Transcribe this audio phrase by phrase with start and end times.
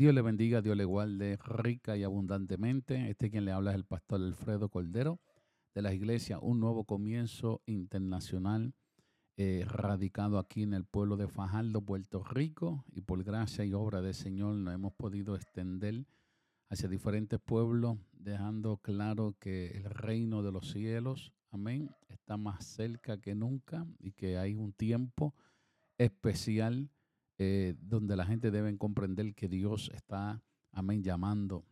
[0.00, 3.10] Dios le bendiga, Dios le guarde rica y abundantemente.
[3.10, 5.20] Este quien le habla es el pastor Alfredo Cordero
[5.74, 8.72] de la iglesia Un Nuevo Comienzo Internacional,
[9.36, 14.00] eh, radicado aquí en el pueblo de Fajardo, Puerto Rico, y por gracia y obra
[14.00, 16.06] del Señor nos hemos podido extender
[16.70, 23.20] hacia diferentes pueblos, dejando claro que el reino de los cielos, amén, está más cerca
[23.20, 25.34] que nunca y que hay un tiempo
[25.98, 26.88] especial
[27.42, 30.42] eh, donde la gente debe comprender que Dios está,
[30.72, 31.64] amén, llamando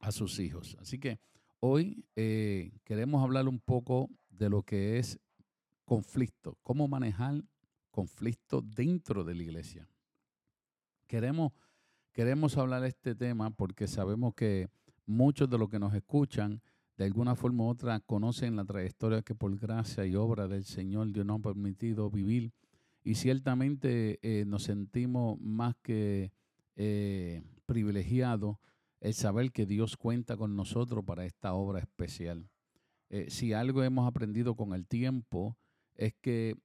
[0.00, 0.76] a sus hijos.
[0.80, 1.20] Así que
[1.60, 5.20] hoy eh, queremos hablar un poco de lo que es
[5.84, 7.44] conflicto, cómo manejar
[7.92, 9.88] conflicto dentro de la iglesia.
[11.06, 11.52] Queremos,
[12.10, 14.68] queremos hablar de este tema porque sabemos que
[15.06, 16.60] muchos de los que nos escuchan
[16.96, 21.12] de alguna forma u otra conocen la trayectoria que por gracia y obra del Señor
[21.12, 22.52] Dios nos ha permitido vivir
[23.04, 26.32] y ciertamente eh, nos sentimos más que
[26.76, 28.58] eh, privilegiados
[29.00, 32.48] el saber que Dios cuenta con nosotros para esta obra especial.
[33.10, 35.56] Eh, si algo hemos aprendido con el tiempo
[35.96, 36.56] es que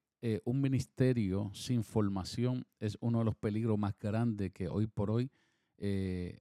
[0.44, 5.31] un ministerio sin formación es uno de los peligros más grandes que hoy por hoy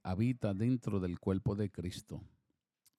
[0.03, 2.21] habita dentro del cuerpo de Cristo.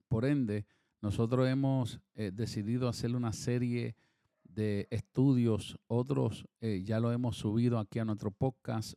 [0.06, 0.64] Por ende,
[1.02, 3.96] nosotros hemos decidido hacer una serie
[4.48, 8.94] de estudios, otros eh, ya lo hemos subido aquí a nuestro podcast,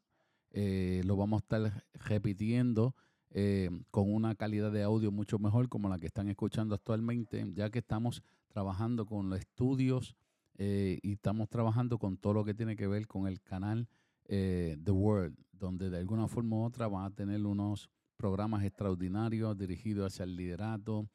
[0.52, 2.96] eh, lo vamos a estar repitiendo
[3.30, 7.70] eh, con una calidad de audio mucho mejor como la que están escuchando actualmente, ya
[7.70, 10.16] que estamos trabajando con los estudios
[10.58, 13.88] y estamos trabajando con todo lo que tiene que ver con el canal
[14.28, 20.14] The World, donde de alguna forma u otra van a tener unos programas extraordinarios dirigidos
[20.14, 21.10] hacia el liderato.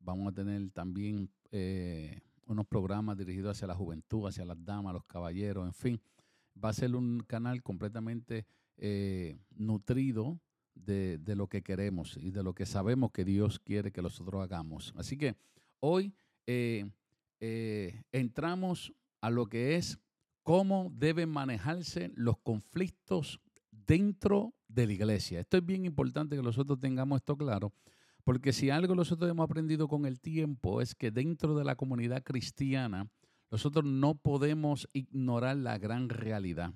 [0.00, 1.30] vamos a tener también
[2.48, 6.00] unos programas dirigidos hacia la juventud, hacia las damas, los caballeros, en fin.
[6.62, 8.46] Va a ser un canal completamente
[8.78, 10.40] eh, nutrido
[10.74, 14.92] de, lo que queremos y de lo que sabemos que Dios quiere que nosotros hagamos.
[14.96, 15.36] Así que
[15.80, 16.14] hoy
[16.46, 16.90] eh,
[17.40, 19.98] eh, entramos a lo que es
[20.42, 25.40] cómo deben manejarse los conflictos dentro de la iglesia.
[25.40, 27.72] Esto es bien importante que nosotros tengamos esto claro,
[28.28, 32.22] porque si algo nosotros hemos aprendido con el tiempo es que dentro de la comunidad
[32.22, 33.08] cristiana
[33.50, 36.74] nosotros no podemos ignorar la gran realidad,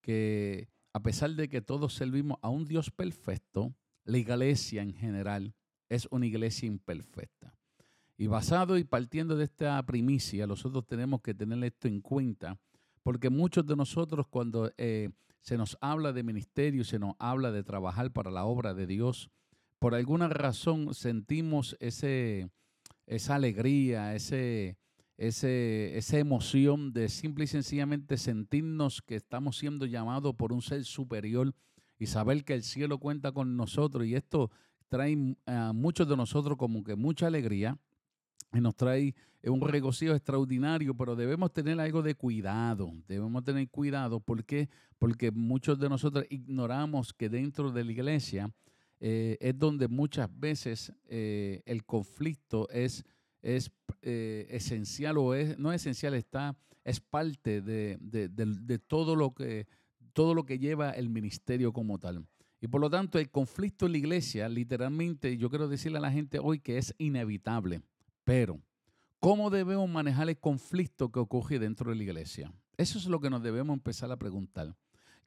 [0.00, 3.74] que a pesar de que todos servimos a un Dios perfecto,
[4.04, 5.52] la iglesia en general
[5.90, 7.54] es una iglesia imperfecta.
[8.16, 12.58] Y basado y partiendo de esta primicia, nosotros tenemos que tener esto en cuenta,
[13.02, 15.10] porque muchos de nosotros cuando eh,
[15.42, 19.30] se nos habla de ministerio, se nos habla de trabajar para la obra de Dios,
[19.78, 22.50] por alguna razón sentimos ese,
[23.06, 24.76] esa alegría, ese,
[25.16, 30.84] ese, esa emoción de simple y sencillamente sentirnos que estamos siendo llamados por un ser
[30.84, 31.54] superior
[31.98, 34.06] y saber que el cielo cuenta con nosotros.
[34.06, 34.50] Y esto
[34.88, 37.78] trae a muchos de nosotros como que mucha alegría
[38.52, 44.20] y nos trae un regocijo extraordinario, pero debemos tener algo de cuidado, debemos tener cuidado.
[44.20, 44.68] ¿Por qué?
[44.98, 48.50] Porque muchos de nosotros ignoramos que dentro de la iglesia
[48.98, 53.04] eh, es donde muchas veces eh, el conflicto es,
[53.42, 53.70] es
[54.02, 59.66] eh, esencial o es, no esencial, está, es parte de, de, todo, lo que,
[60.12, 62.26] todo lo que lleva el ministerio como tal.
[62.60, 66.12] Y por lo tanto, el conflicto en la iglesia, literalmente, yo quiero decirle a la
[66.12, 67.82] gente hoy que es inevitable.
[68.24, 68.60] Pero,
[69.20, 72.52] ¿cómo debemos manejar el conflicto que ocurre dentro de la iglesia?
[72.78, 74.74] Eso es lo que nos debemos empezar a preguntar.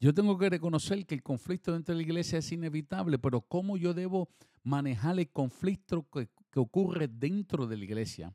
[0.02, 3.76] Yo tengo que reconocer que el conflicto dentro de la iglesia es inevitable, pero ¿cómo
[3.76, 4.30] yo debo
[4.64, 8.34] manejar el conflicto que, ocurre dentro de la iglesia?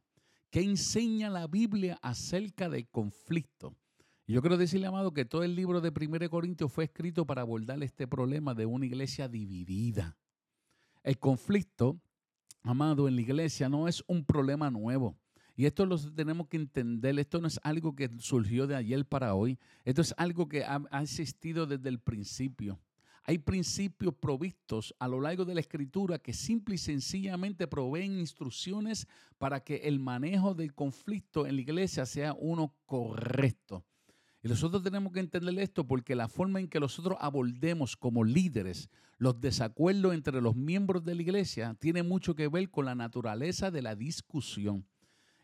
[0.50, 3.75] ¿Qué enseña la Biblia acerca del conflicto?
[4.26, 7.82] yo quiero decirle, amado, que todo el libro de 1 Corintios fue escrito para abordar
[7.82, 10.16] este problema de una iglesia dividida.
[11.02, 11.98] El conflicto,
[12.62, 15.19] amado, en la iglesia no es un problema nuevo.
[15.56, 19.34] Y esto lo tenemos que entender, esto no es algo que surgió de ayer para
[19.34, 22.81] hoy, esto es algo que ha, existido desde el principio.
[23.22, 29.06] Hay principios provistos a lo largo de la escritura que simple y sencillamente proveen instrucciones
[29.38, 33.84] para que el manejo del conflicto en la iglesia sea uno correcto.
[34.43, 38.90] Y nosotros tenemos que entender esto porque la forma en que nosotros abordemos como líderes
[39.17, 43.70] los desacuerdos entre los miembros de la iglesia tiene mucho que ver con la naturaleza
[43.70, 44.84] de la discusión.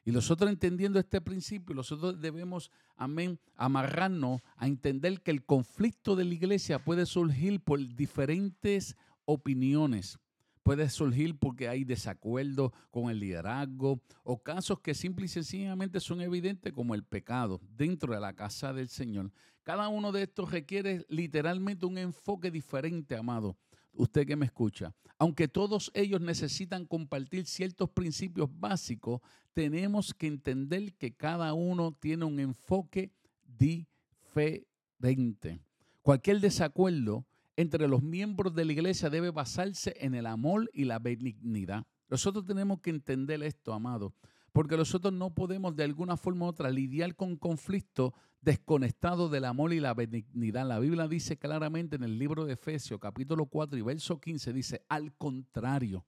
[0.04, 6.24] Y nosotros entendiendo este principio, nosotros debemos, amén, amarrarnos a entender que el conflicto de
[6.24, 10.18] la iglesia puede surgir por diferentes opiniones.
[10.62, 16.20] Puede surgir porque hay desacuerdo con el liderazgo o casos que simple y sencillamente son
[16.20, 19.32] evidentes como el pecado dentro de la casa del Señor.
[19.62, 23.56] Cada uno de estos requiere literalmente un enfoque diferente, amado.
[23.92, 24.94] Usted que me escucha.
[25.18, 29.20] Aunque todos ellos necesitan compartir ciertos principios básicos,
[29.52, 33.12] tenemos que entender que cada uno tiene un enfoque
[33.44, 34.64] diferente.
[36.02, 37.26] Cualquier desacuerdo
[37.56, 41.84] entre los miembros de la iglesia debe basarse en el amor y la benignidad.
[42.08, 44.14] Nosotros tenemos que entender esto, amado,
[44.52, 49.72] porque nosotros no podemos de alguna forma u otra lidiar con conflictos desconectados del amor
[49.72, 50.66] y la benignidad.
[50.66, 54.84] La Biblia dice claramente en el libro de Efesios, capítulo 4 y verso 15, dice,
[54.88, 56.06] al contrario,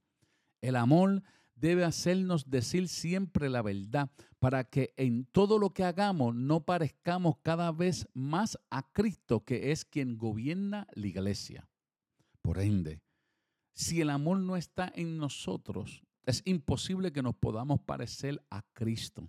[0.61, 1.23] el amor
[1.55, 4.09] debe hacernos decir siempre la verdad
[4.39, 9.71] para que en todo lo que hagamos no parezcamos cada vez más a Cristo, que
[9.71, 11.69] es quien gobierna la iglesia.
[12.41, 13.01] Por ende,
[13.73, 19.27] si el amor no está en nosotros, es imposible que nos podamos parecer a Cristo.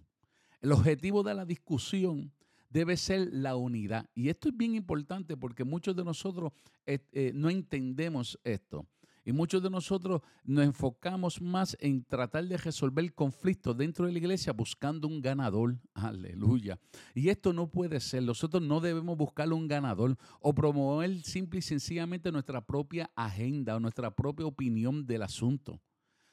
[0.60, 2.32] El objetivo de la discusión
[2.70, 4.08] debe ser la unidad.
[4.14, 6.52] Y esto es bien importante porque muchos de nosotros
[6.86, 8.86] eh, eh, no entendemos esto.
[9.26, 14.18] Y muchos de nosotros nos enfocamos más en tratar de resolver conflictos dentro de la
[14.18, 15.78] iglesia buscando un ganador.
[15.94, 16.78] Aleluya.
[17.14, 18.22] Y esto no puede ser.
[18.22, 23.80] Nosotros no debemos buscar un ganador o promover simple y sencillamente nuestra propia agenda o
[23.80, 25.80] nuestra propia opinión del asunto.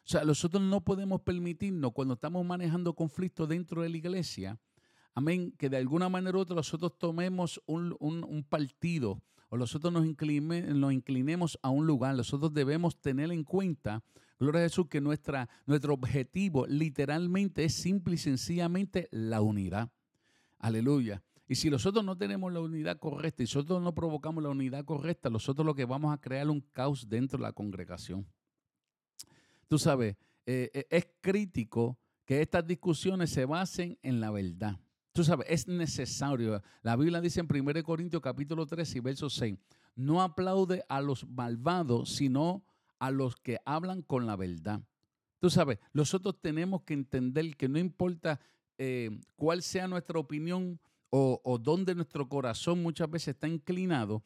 [0.04, 4.60] O sea, nosotros no podemos permitirnos cuando estamos manejando conflictos dentro de la iglesia,
[5.14, 9.22] amén, que de alguna manera u otra nosotros tomemos un, un partido
[9.52, 14.02] o nosotros nos, nos inclinemos a un lugar, nosotros debemos tener en cuenta,
[14.40, 19.92] gloria a Jesús, que nuestra, nuestro objetivo literalmente es simple y sencillamente la unidad.
[20.58, 21.22] Aleluya.
[21.50, 25.30] Y si nosotros no tenemos la unidad correcta y nosotros no provocamos la unidad correcta,
[25.30, 28.26] nosotros lo que vamos a crear un caos dentro de la congregación.
[29.72, 34.78] Tú sabes, eh, eh, es crítico que estas discusiones se basen en la verdad.
[35.14, 36.62] Tú sabes, es necesario.
[36.82, 39.58] La Biblia dice en 1 Corintios capítulo 3 y verso 6,
[39.96, 42.66] no aplaude a los malvados, sino
[43.00, 44.82] a los que hablan con la verdad.
[45.40, 48.42] Tú sabes, nosotros tenemos que entender que no importa
[48.78, 50.82] eh, cuál sea nuestra opinión
[51.12, 54.22] o, o dónde nuestro corazón muchas veces está inclinado,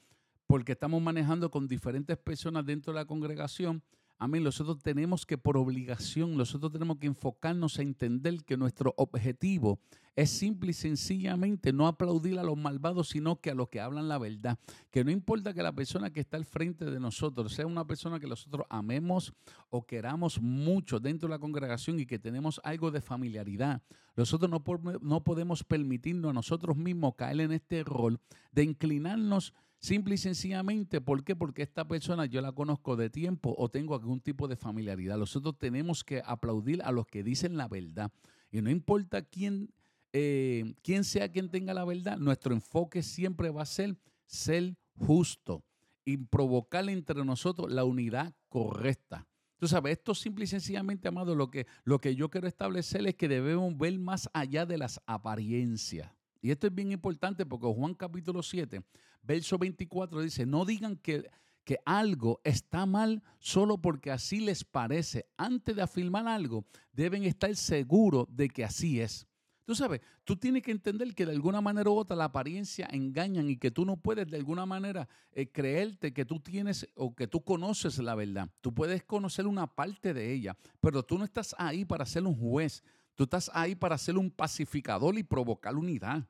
[0.48, 3.84] porque estamos manejando con diferentes personas dentro de la congregación,
[4.18, 4.44] Amén.
[4.44, 9.80] Nosotros tenemos que, por obligación, nosotros tenemos que enfocarnos a entender que nuestro objetivo
[10.16, 14.08] es simple y sencillamente no aplaudir a los malvados, sino que a los que hablan
[14.08, 14.58] la verdad.
[14.90, 18.20] Que no importa que la persona que está al frente de nosotros sea una persona
[18.20, 19.34] que nosotros amemos
[19.70, 23.82] o queramos mucho dentro de la congregación y que tenemos algo de familiaridad.
[24.16, 28.20] Nosotros no, podemos permitirnos a nosotros mismos caer en este rol
[28.54, 29.54] de inclinarnos
[29.86, 31.36] Simple y sencillamente, ¿por qué?
[31.36, 35.16] Porque esta persona yo la conozco de tiempo o tengo algún tipo de familiaridad.
[35.16, 38.12] Nosotros tenemos que aplaudir a los que dicen la verdad.
[38.52, 39.72] Y no importa quién,
[40.12, 43.96] eh, quién sea quien tenga la verdad, nuestro enfoque siempre va a ser
[44.26, 45.64] ser justo
[46.04, 49.28] y provocar entre nosotros la unidad correcta.
[49.60, 53.14] Tú sabes, esto simple y sencillamente, amado, lo que, lo que yo quiero establecer es
[53.14, 56.12] que debemos ver más allá de las apariencias.
[56.46, 58.84] Y esto es bien importante porque Juan capítulo 7,
[59.26, 61.30] verso 24 dice, no digan que,
[61.64, 65.26] que algo está mal solo porque así les parece.
[65.38, 69.28] Antes de afirmar algo, deben estar seguros de que así es.
[69.66, 73.50] Tú sabes, tú tienes que entender que de alguna manera u otra la apariencia engañan
[73.50, 77.28] y que tú no puedes de alguna manera eh, creerte que tú tienes o que
[77.28, 78.48] tú conoces la verdad.
[78.62, 82.36] Tú puedes conocer una parte de ella, pero tú no estás ahí para ser un
[82.36, 82.84] juez.
[83.16, 86.28] Tú estás ahí para ser un pacificador y provocar unidad.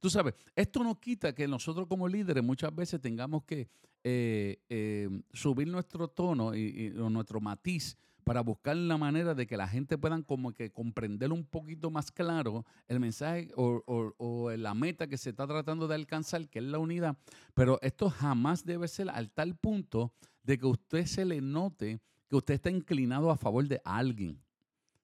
[0.00, 3.68] Tú sabes, esto no quita que nosotros como líderes muchas veces tengamos que
[4.04, 9.68] eh, eh, subir nuestro tono y, nuestro matiz para buscar la manera de que la
[9.68, 15.16] gente pueda como que comprender un poquito más claro el mensaje o, la meta que
[15.16, 17.16] se está tratando de alcanzar, que es la unidad.
[17.54, 20.12] Pero esto jamás debe ser al tal punto
[20.42, 24.40] de que usted se le note que usted está inclinado a favor de alguien.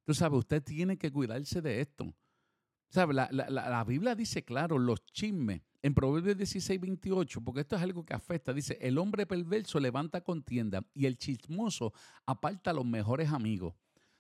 [0.04, 2.12] Tú sabes, usted tiene que cuidarse de esto.
[2.92, 3.14] ¿Sabe?
[3.14, 8.12] La, Biblia dice claro, los chismes, en Proverbios 16, 28, porque esto es algo que
[8.12, 11.94] afecta, dice, el hombre perverso levanta contienda y el chismoso
[12.26, 13.72] aparta a los mejores amigos.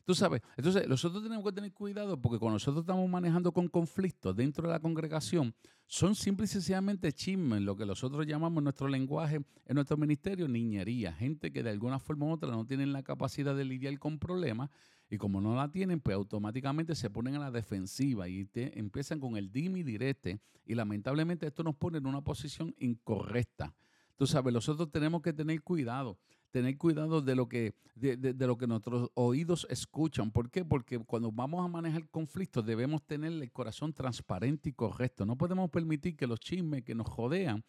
[0.04, 4.34] Tú sabes, entonces nosotros tenemos que tener cuidado porque cuando nosotros estamos manejando con conflictos
[4.34, 5.54] dentro de la congregación,
[5.86, 10.48] son simple y sencillamente chismes, lo que nosotros llamamos en nuestro lenguaje, en nuestro ministerio,
[10.48, 11.12] niñería.
[11.12, 14.70] Gente que de alguna forma u otra no tienen la capacidad de lidiar con problemas
[15.08, 19.36] y como no la tienen, pues automáticamente se ponen a la defensiva y empiezan con
[19.36, 20.40] el dimi direte.
[20.64, 23.74] Y lamentablemente esto nos pone en una posición incorrecta.
[24.16, 26.18] Tú sabes, nosotros tenemos que tener cuidado.
[26.52, 30.30] Tener cuidado de lo que, de, de, lo que nuestros oídos escuchan.
[30.30, 30.64] ¿Por qué?
[30.64, 35.26] Porque cuando vamos a manejar conflictos debemos tener el corazón transparente y correcto.
[35.26, 37.64] No podemos permitir que los chismes que nos jodean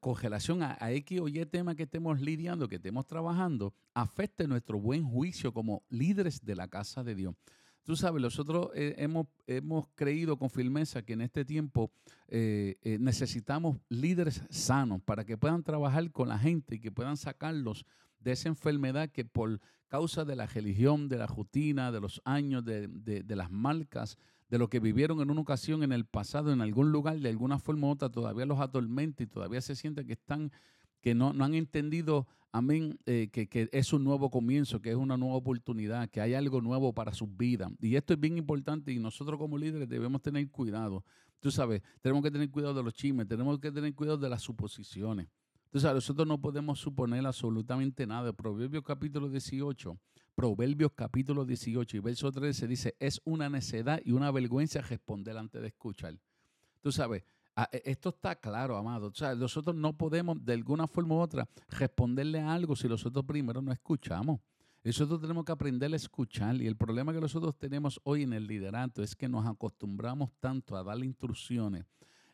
[0.00, 4.78] con relación a, X o Y tema que estemos lidiando, que estemos trabajando, afecte nuestro
[4.78, 7.34] buen juicio como líderes de la casa de Dios.
[7.84, 11.90] Tú sabes, nosotros hemos, hemos creído con firmeza que en este tiempo
[12.28, 17.16] eh, eh, necesitamos líderes sanos para que puedan trabajar con la gente y que puedan
[17.16, 17.84] sacarlos
[18.20, 22.64] de esa enfermedad que por causa de la religión, de la rutina, de los años,
[22.64, 24.16] de, de las marcas,
[24.48, 27.58] de lo que vivieron en una ocasión en el pasado, en algún lugar, de alguna
[27.58, 30.52] forma u otra, todavía los atormenta y todavía se siente que están,
[31.00, 34.96] que no, no han entendido amén, eh, que, que, es un nuevo comienzo, que es
[34.96, 37.72] una nueva oportunidad, que hay algo nuevo para sus vidas.
[37.80, 41.04] Y esto es bien importante y nosotros como líderes debemos tener cuidado.
[41.40, 44.42] Tú sabes, tenemos que tener cuidado de los chismes, tenemos que tener cuidado de las
[44.42, 45.28] suposiciones.
[45.70, 48.32] Tú sabes, nosotros no podemos suponer absolutamente nada.
[48.34, 49.98] Proverbios capítulo 18,
[50.34, 55.62] Proverbios capítulo 18 y verso 13 dice, es una necedad y una vergüenza responder antes
[55.62, 56.18] de escuchar.
[56.82, 59.08] Tú sabes, Ah, e, esto está claro, amado.
[59.08, 63.24] O sea, nosotros no podemos de alguna forma u otra responderle a algo si nosotros
[63.24, 64.40] primero no escuchamos.
[64.84, 66.60] Nosotros tenemos que aprender a escuchar.
[66.60, 70.76] Y el problema que nosotros tenemos hoy en el liderato es que nos acostumbramos tanto
[70.76, 71.84] a dar instrucciones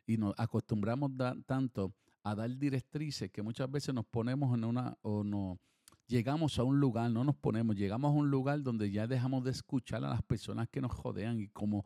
[0.07, 1.13] y nos acostumbramos
[1.47, 5.59] tanto a dar directrices que muchas veces nos ponemos en una o no
[6.09, 9.51] llegamos a un lugar, no nos ponemos, llegamos a un lugar donde ya dejamos de
[9.51, 11.85] escuchar a las personas que nos jodean y como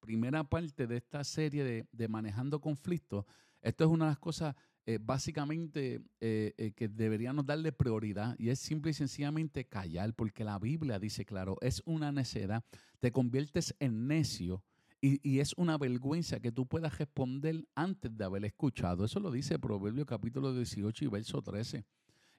[0.00, 3.24] primera parte de esta serie de, manejando conflictos,
[3.62, 4.54] esto es una de las cosas
[4.86, 10.44] eh, básicamente eh, eh, que deberíamos darle prioridad y es simple y sencillamente callar, porque
[10.44, 12.64] la Biblia dice claro, es una necedad,
[12.98, 14.64] te conviertes en necio
[15.02, 19.04] y, y, es una vergüenza que tú puedas responder antes de haber escuchado.
[19.04, 21.84] Eso lo dice Proverbio capítulo 18 y verso 13.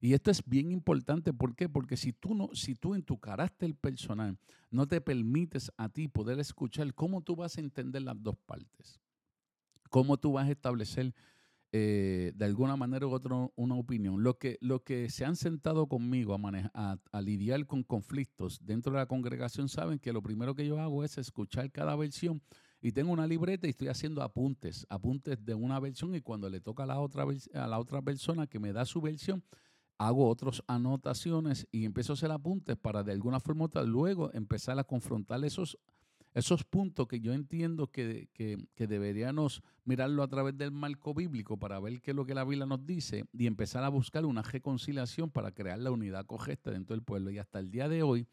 [0.04, 1.70] Y esto es bien importante, ¿por qué?
[1.70, 4.36] Porque si tú, no, si tú en tu carácter personal
[4.72, 9.00] no te permites a ti poder escuchar, ¿cómo tú vas a entender las dos partes?
[9.92, 11.14] ¿Cómo tú vas a establecer
[11.72, 14.24] eh, de alguna manera u otra una opinión?
[14.24, 18.98] Lo que, lo que se han sentado conmigo a, a, lidiar con conflictos dentro de
[18.98, 22.42] la congregación saben que lo primero que yo hago es escuchar cada versión
[22.82, 26.60] y tengo una libreta y estoy haciendo apuntes, apuntes de una versión y cuando le
[26.60, 29.44] toca a la otra, a la otra persona que me da su versión,
[30.08, 34.80] hago otras anotaciones y empiezo a hacer apuntes para de alguna forma otra luego empezar
[34.80, 35.78] a confrontar esos,
[36.34, 41.80] esos puntos que yo entiendo que, que, deberíamos mirarlo a través del marco bíblico para
[41.80, 45.30] ver qué es lo que la Biblia nos dice y empezar a buscar una reconciliación
[45.30, 47.30] para crear la unidad correcta dentro del pueblo.
[47.30, 48.28] Y hasta el día de hoy,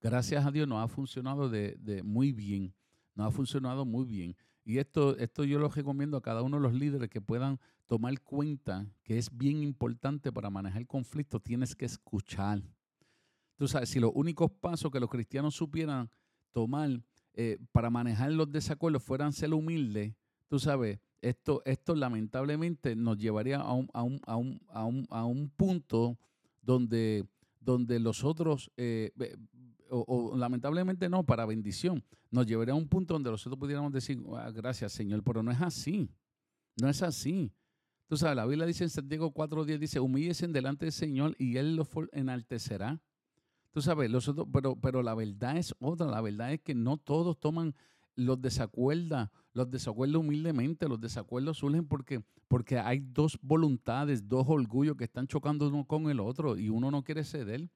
[0.00, 2.72] gracias a Dios, nos ha funcionado de, de muy bien,
[3.16, 4.36] nos ha funcionado muy bien.
[4.68, 8.20] Y esto, esto yo lo recomiendo a cada uno de los líderes que puedan tomar
[8.20, 12.60] cuenta que es bien importante para manejar conflictos, tienes que escuchar.
[13.56, 16.10] Tú sabes, si los únicos pasos que los cristianos supieran
[16.52, 17.00] tomar
[17.32, 20.12] eh, para manejar los desacuerdos fueran ser humildes,
[20.48, 25.48] tú sabes, esto, esto lamentablemente nos llevaría a un, a un, a un, a un,
[25.48, 26.18] punto
[26.60, 27.24] donde,
[27.58, 29.12] donde los otros, eh,
[29.90, 34.50] o, lamentablemente no, para bendición, nos llevaría a un punto donde nosotros pudiéramos decir, ah,
[34.50, 36.10] gracias Señor, pero no es así,
[36.76, 37.52] no es así.
[38.08, 41.76] Tú sabes, la Biblia dice en Santiago 4.10, dice, humíllesen delante del Señor y Él
[41.76, 43.02] los enaltecerá.
[43.70, 47.38] Tú sabes, los pero, pero la verdad es otra, la verdad es que no todos
[47.38, 47.74] toman
[48.18, 54.96] los desacuerdos, los desacuerdos humildemente, los desacuerdos surgen porque, porque hay dos voluntades, dos orgullos
[54.96, 57.68] que están chocando uno con el otro y uno no quiere ceder.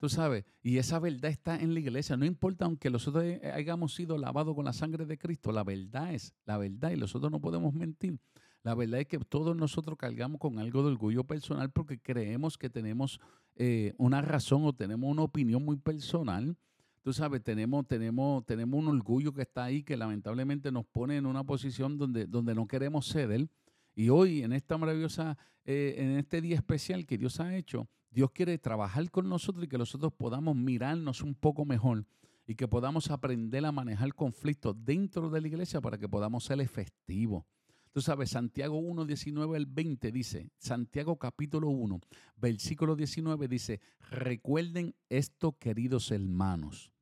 [0.00, 2.16] Tú sabes, y esa verdad está en la iglesia.
[2.16, 6.32] No importa aunque nosotros hayamos sido lavados con la sangre de Cristo, la verdad es
[6.46, 8.18] la verdad y nosotros no podemos mentir.
[8.62, 12.70] La verdad es que todos nosotros cargamos con algo de orgullo personal porque creemos que
[12.70, 13.20] tenemos
[13.56, 16.56] eh, una razón o tenemos una opinión muy personal.
[17.02, 21.26] Tú sabes, tenemos, tenemos, tenemos un orgullo que está ahí que lamentablemente nos pone en
[21.26, 23.50] una posición donde, donde no queremos ceder.
[23.94, 28.30] Y hoy, en esta maravillosa, eh, en este día especial que Dios ha hecho, Dios
[28.32, 32.04] quiere trabajar con nosotros y que nosotros podamos mirarnos un poco mejor
[32.46, 36.60] y que podamos aprender a manejar conflictos dentro de la iglesia para que podamos ser
[36.60, 37.44] efectivos.
[37.92, 42.00] Tú sabes, Santiago 1, 19 al 20 dice, Santiago capítulo 1,
[42.36, 46.92] versículo 19 dice, recuerden esto, queridos hermanos.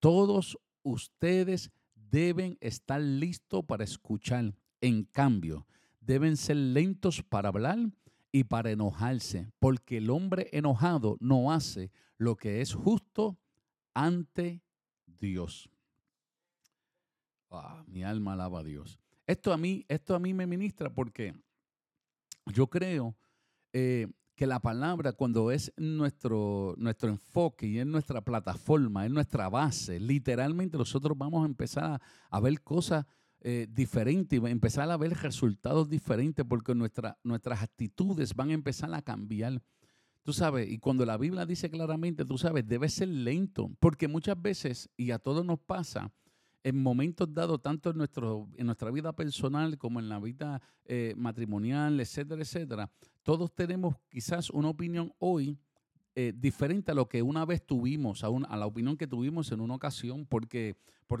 [0.00, 4.54] Todos ustedes deben estar listos para escuchar.
[4.80, 5.66] En cambio,
[6.00, 7.78] deben ser lentos para hablar
[8.32, 13.38] y para enojarse, porque el hombre enojado no hace lo que es justo
[13.94, 14.62] ante
[15.06, 15.70] Dios.
[17.50, 18.98] Ah, mi alma alaba a Dios.
[19.26, 21.34] Esto a mí, esto a mí me ministra porque
[22.46, 23.16] yo creo
[23.72, 29.48] eh, que la palabra cuando es nuestro, nuestro enfoque y es nuestra plataforma, es nuestra
[29.48, 33.06] base, literalmente nosotros vamos a empezar a, ver cosas
[33.48, 39.00] eh, diferentes, empezar a ver resultados diferentes porque nuestra, nuestras actitudes van a empezar a
[39.00, 39.62] cambiar.
[40.24, 44.42] Tú sabes, y cuando la Biblia dice claramente, tú sabes, debe ser lento, porque muchas
[44.42, 46.12] veces, y a todos nos pasa,
[46.64, 51.14] en momentos dados, tanto en, nuestro, en nuestra vida personal como en la vida eh,
[51.16, 52.90] matrimonial, etcétera, etcétera,
[53.22, 55.56] todos tenemos quizás una opinión hoy
[56.18, 59.74] eh, diferente a lo que una vez tuvimos, a, la opinión que tuvimos en una
[59.74, 60.74] ocasión, porque,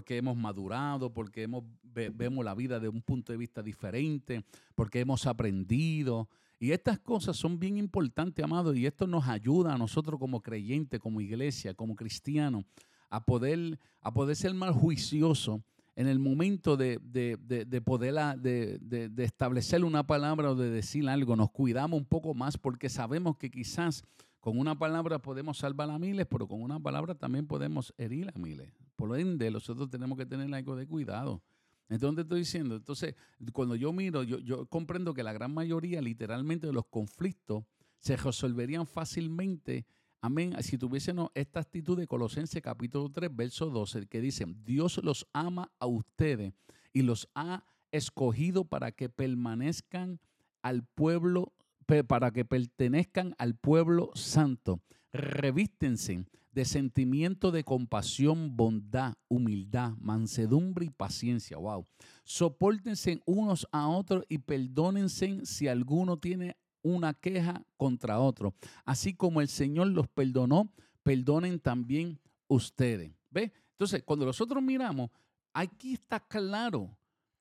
[0.08, 4.42] hemos madurado, porque hemos, vemos la vida de un punto de vista diferente,
[4.74, 6.30] porque hemos aprendido.
[6.58, 10.98] Y estas cosas son bien importantes, amado, y esto nos ayuda a nosotros como creyentes,
[10.98, 12.64] como iglesia, como cristianos,
[13.10, 15.62] a poder, a poder ser más juicioso
[15.94, 21.36] en el momento de, de, de, establecer una palabra o de decir algo.
[21.36, 24.02] Nos cuidamos un poco más porque sabemos que quizás
[24.46, 28.38] con una palabra podemos salvar a miles, pero con una palabra también podemos herir a
[28.38, 28.72] miles.
[28.94, 31.42] Por lo ende, nosotros tenemos que tener algo de cuidado.
[31.88, 33.16] Entonces, estoy diciendo, entonces,
[33.52, 37.64] cuando yo miro, yo, comprendo que la gran mayoría, literalmente, de los conflictos
[37.98, 39.84] se resolverían fácilmente
[40.20, 40.54] Amén.
[40.62, 45.72] Si tuviésemos esta actitud de Colosenses capítulo 3, verso 12, que dice, Dios los ama
[45.80, 46.52] a ustedes
[46.92, 50.20] y los ha escogido para que permanezcan
[50.62, 51.52] al pueblo,
[51.86, 54.80] para que pertenezcan al pueblo santo.
[55.12, 61.58] Revístense de sentimiento de compasión, bondad, humildad, mansedumbre y paciencia.
[61.58, 61.86] Wow.
[62.24, 68.54] Sopórtense unos a otros y perdónense si alguno tiene una queja contra otro.
[68.84, 73.12] Así como el Señor los perdonó, perdonen también ustedes.
[73.30, 73.52] ¿Ve?
[73.72, 75.10] Entonces, cuando nosotros miramos,
[75.52, 76.96] aquí está claro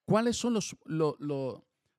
[0.05, 1.15] cuáles son los, los,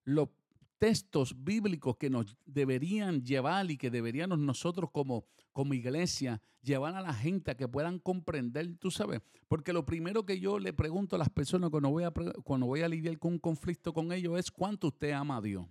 [0.05, 0.29] los,
[0.79, 7.01] textos bíblicos que nos deberían llevar y que deberíamos nosotros como, como iglesia llevar a
[7.01, 11.17] la gente a que puedan comprender, tú sabes, porque lo primero que yo le pregunto
[11.17, 14.39] a las personas cuando voy a, cuando voy a lidiar con un conflicto con ellos
[14.39, 15.67] es cuánto usted ama a Dios.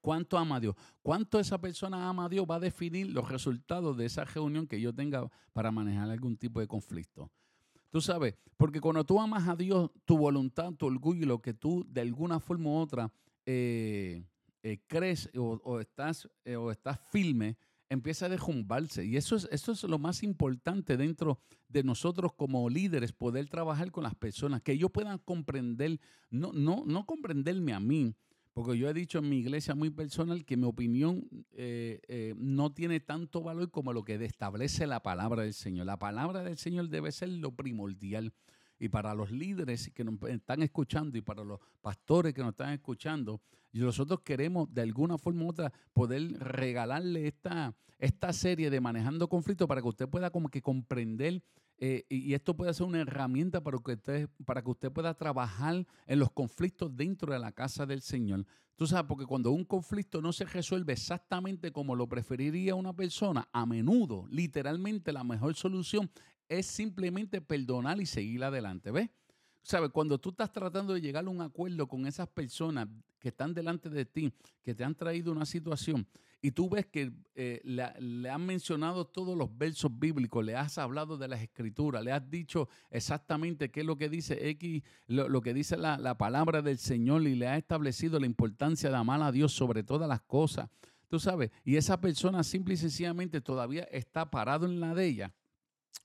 [0.00, 0.74] ¿Cuánto ama a Dios?
[1.02, 4.80] ¿Cuánto esa persona ama a Dios va a definir los resultados de esa reunión que
[4.80, 7.30] yo tenga para manejar algún tipo de conflicto?
[7.90, 11.84] Tú sabes, porque cuando tú amas a Dios, tu voluntad, tu orgullo lo que tú
[11.88, 13.12] de alguna forma u otra
[13.46, 14.24] eh,
[14.62, 17.56] eh, crees o, estás, eh, o estás firme,
[17.88, 19.04] empieza a derrumbarse.
[19.04, 23.90] Y eso es, eso es lo más importante dentro de nosotros como líderes, poder trabajar
[23.90, 26.00] con las personas, que ellos puedan comprender,
[26.30, 28.14] no, no, no comprenderme a mí,
[28.52, 31.26] porque yo he dicho en mi iglesia muy personal que mi opinión
[32.36, 35.86] no tiene tanto valor como lo que establece la palabra del Señor.
[35.86, 38.32] La palabra del Señor debe ser lo primordial.
[38.80, 42.72] Y para los líderes que nos están escuchando y para los pastores que nos están
[42.72, 43.40] escuchando,
[43.72, 49.68] nosotros queremos de alguna forma u otra poder regalarle esta, esta serie de Manejando Conflictos
[49.68, 51.42] para que usted pueda como que comprender
[51.82, 55.86] eh, y esto puede ser una herramienta para que, usted, para que usted pueda trabajar
[56.06, 58.44] en los conflictos dentro de la casa del Señor.
[58.76, 63.48] Tú sabes, porque cuando un conflicto no se resuelve exactamente como lo preferiría una persona,
[63.50, 66.10] a menudo, literalmente, la mejor solución
[66.50, 68.90] es simplemente perdonar y seguir adelante.
[68.90, 69.08] ¿Ves?
[69.62, 69.90] ¿Sabes?
[69.90, 73.88] Cuando tú estás tratando de llegar a un acuerdo con esas personas que están delante
[73.88, 74.32] de ti,
[74.62, 76.06] que te han traído una situación,
[76.42, 81.18] y tú ves que eh, le, han mencionado todos los versos bíblicos, le has hablado
[81.18, 85.52] de las escrituras, le has dicho exactamente qué es lo que dice X, lo, que
[85.52, 89.30] dice la, la, palabra del Señor y le has establecido la importancia de amar a
[89.30, 90.70] Dios sobre todas las cosas.
[91.08, 95.34] Tú sabes, y esa persona simple y sencillamente todavía está parado en la de ella.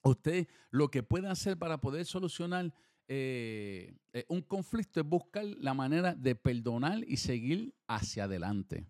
[0.03, 2.73] Usted lo que puede hacer para poder solucionar
[3.07, 8.87] eh, eh, un conflicto es buscar la manera de perdonar y seguir hacia adelante.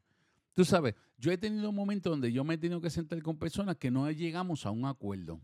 [0.53, 3.75] Tú sabes, yo he tenido momentos donde yo me he tenido que sentar con personas
[3.75, 5.41] que no llegamos a un acuerdo.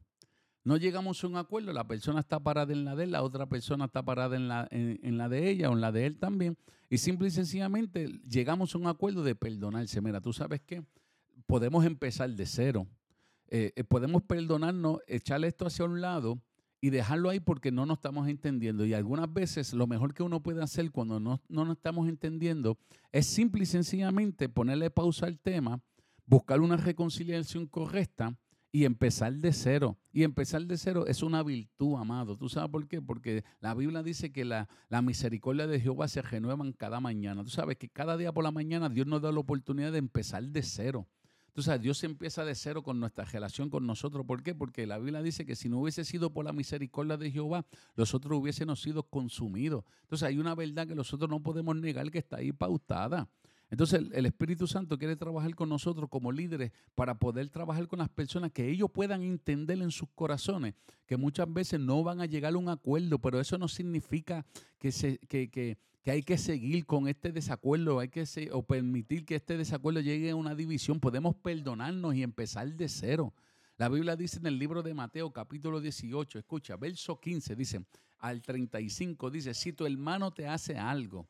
[0.63, 3.47] No llegamos a un acuerdo, la persona está parada en la de él, la otra
[3.47, 6.55] persona está parada en la, en, la de ella o en la de él también.
[6.89, 9.99] Y simple y sencillamente llegamos a un acuerdo de perdonarse.
[10.01, 10.83] Mira, tú sabes que
[11.47, 12.87] podemos empezar de cero.
[13.53, 16.41] Eh, eh, podemos perdonarnos, echarle esto hacia un lado
[16.79, 18.85] y dejarlo ahí porque no nos estamos entendiendo.
[18.85, 22.77] Y algunas veces lo mejor que uno puede hacer cuando no, no nos estamos entendiendo
[23.11, 25.81] es simple y sencillamente ponerle pausa al tema,
[26.25, 28.37] buscar una reconciliación correcta
[28.71, 29.97] y empezar de cero.
[30.13, 32.37] Y empezar de cero es una virtud, amado.
[32.37, 33.01] ¿Tú sabes por qué?
[33.01, 37.43] Porque la Biblia dice que la, la misericordia de Jehová se renuevan cada mañana.
[37.43, 40.41] Tú sabes que cada día por la mañana Dios nos da la oportunidad de empezar
[40.41, 41.05] de cero.
[41.51, 44.25] Entonces Dios empieza de cero con nuestra relación con nosotros.
[44.25, 44.55] ¿Por qué?
[44.55, 47.65] Porque la Biblia dice que si no hubiese sido por la misericordia de Jehová,
[47.97, 49.83] nosotros hubiésemos sido consumidos.
[50.03, 53.27] Entonces hay una verdad que nosotros no podemos negar que está ahí pautada.
[53.69, 58.09] Entonces el, Espíritu Santo quiere trabajar con nosotros como líderes para poder trabajar con las
[58.09, 60.73] personas que ellos puedan entender en sus corazones
[61.05, 64.45] que muchas veces no van a llegar a un acuerdo, pero eso no significa
[64.77, 69.25] que, se, que, que, que hay que seguir con este desacuerdo, hay que o permitir
[69.25, 70.99] que este desacuerdo llegue a una división.
[70.99, 73.33] Podemos perdonarnos y empezar de cero.
[73.77, 77.85] La Biblia dice en el libro de Mateo capítulo 18, escucha, verso 15, dice,
[78.19, 81.27] al 35, dice, si tu hermano te hace algo,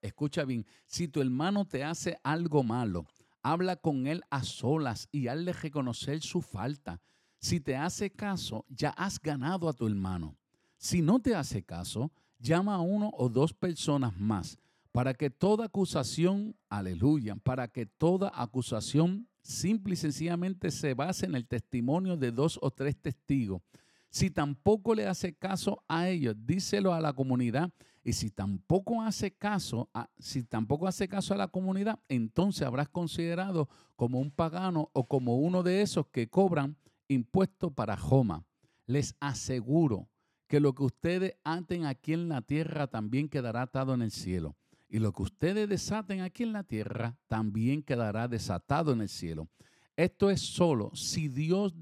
[0.00, 3.06] escucha bien, si tu hermano te hace algo malo,
[3.42, 7.00] habla con él a solas y hazle reconocer su falta.
[7.38, 10.36] Si te hace caso, ya has ganado a tu hermano.
[10.78, 12.10] Si no te hace caso,
[12.44, 14.58] llama a uno o dos personas más
[14.92, 21.34] para que toda acusación, aleluya, para que toda acusación simple y sencillamente se base en
[21.34, 23.62] el testimonio de dos o tres testigos.
[24.10, 27.72] Si tampoco le hace caso a ellos, díselo a la comunidad
[28.04, 32.88] y si tampoco hace caso, a, si tampoco hace caso a la comunidad, entonces habrás
[32.88, 36.76] considerado como un pagano o como uno de esos que cobran
[37.08, 38.44] impuestos para Joma.
[38.86, 40.08] Les aseguro
[40.46, 44.56] que lo que ustedes aten aquí en la tierra también quedará atado en el cielo.
[44.88, 49.48] Y lo que ustedes desaten aquí en la tierra también quedará desatado en el cielo.
[49.96, 51.74] Esto es solo si Dios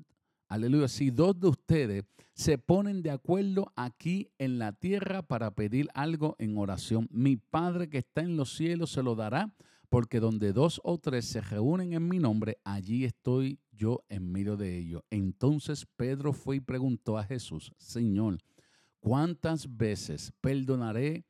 [0.53, 0.87] Aleluya.
[0.87, 6.37] Si dos de ustedes se ponen de acuerdo aquí en la tierra para pedir algo
[6.39, 9.57] en oración, mi Padre que está en los cielos se lo dará,
[9.89, 14.59] porque donde dos o tres se reúnen en mi nombre, allí estoy yo en medio
[14.59, 15.03] de ellos.
[15.09, 18.37] Entonces Pedro fue y preguntó a Jesús, Señor,
[19.03, 21.27] ¿cuántas veces perdonaré,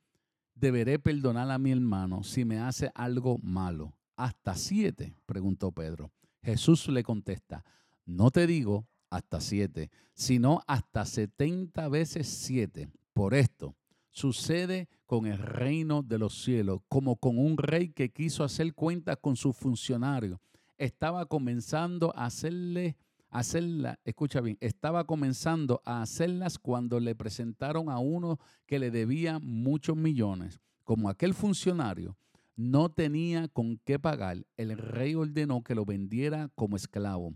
[0.54, 3.96] deberé perdonar a mi hermano si me hace algo malo?
[4.14, 6.12] Hasta siete, preguntó Pedro.
[6.42, 7.64] Jesús le contesta,
[8.04, 12.90] no te digo hasta siete, sino hasta setenta veces siete.
[13.14, 13.74] Por esto
[14.10, 19.16] sucede con el reino de los cielos, como con un rey que quiso hacer cuentas
[19.20, 20.38] con sus funcionarios.
[20.76, 22.96] Estaba comenzando a hacerle
[23.32, 29.38] hacerla, escucha bien, estaba comenzando a hacerlas cuando le presentaron a uno que le debía
[29.40, 30.60] muchos millones.
[30.84, 32.16] Como aquel funcionario
[32.54, 37.34] no tenía con qué pagar, el rey ordenó que lo vendiera como esclavo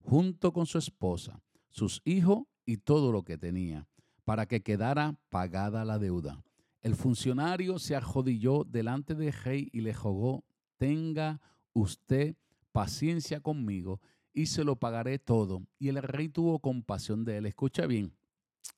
[0.00, 3.88] junto con su esposa, sus hijos y todo lo que tenía,
[4.24, 6.42] para que quedara pagada la deuda.
[6.80, 10.44] El funcionario se arrodilló delante del rey y le jugó,
[10.76, 11.40] tenga
[11.72, 12.36] usted
[12.70, 14.00] paciencia conmigo
[14.36, 15.62] y se lo pagaré todo.
[15.78, 17.46] Y el rey tuvo compasión de él.
[17.46, 18.12] Escucha bien.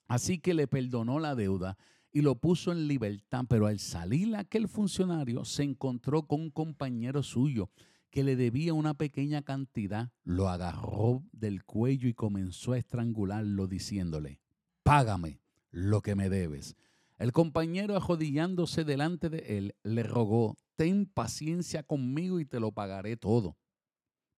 [0.07, 1.77] Así que le perdonó la deuda
[2.12, 3.44] y lo puso en libertad.
[3.49, 7.71] Pero al salir aquel funcionario se encontró con un compañero suyo
[8.11, 14.40] que le debía una pequeña cantidad, lo agarró del cuello y comenzó a estrangularlo diciéndole,
[14.85, 15.40] págame
[15.73, 16.77] lo que me debes.
[17.18, 23.16] El compañero ajodillándose delante de él le rogó, ten paciencia conmigo y te lo pagaré
[23.16, 23.59] todo.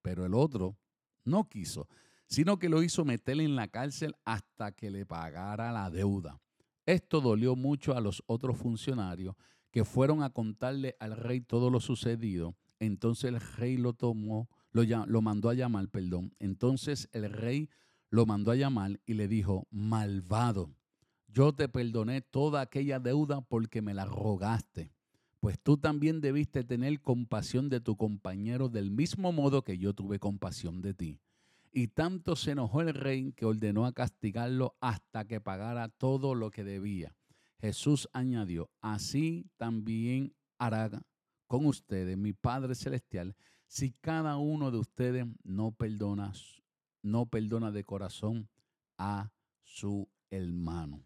[0.01, 0.77] Pero el otro
[1.23, 1.87] no quiso,
[2.27, 6.39] sino que lo hizo meterle en la cárcel hasta que le pagara la deuda.
[6.85, 9.35] Esto dolió mucho a los otros funcionarios
[9.71, 14.83] que fueron a contarle al rey todo lo sucedido entonces el rey lo tomó, lo,
[14.83, 16.33] lo mandó a llamar, perdón.
[16.39, 17.69] Entonces el rey
[18.09, 20.73] lo mandó a llamar y le dijo, malvado,
[21.27, 24.91] yo te perdoné toda aquella deuda porque me la rogaste.
[25.41, 30.19] Pues tú también debiste tener compasión de tu compañero del mismo modo que yo tuve
[30.19, 31.19] compasión de ti.
[31.73, 36.51] Y tanto se enojó el rey que ordenó a castigarlo hasta que pagara todo lo
[36.51, 37.15] que debía.
[37.59, 40.91] Jesús añadió, así también hará
[41.47, 46.33] con ustedes, mi Padre Celestial, si cada uno de ustedes no perdona,
[47.01, 48.47] no perdona de corazón
[48.99, 49.31] a
[49.63, 51.03] su hermano.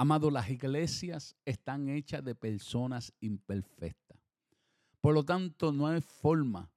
[0.00, 4.16] Amado, las iglesias están hechas de personas imperfectas.
[5.00, 6.70] Por lo tanto, no hay forma.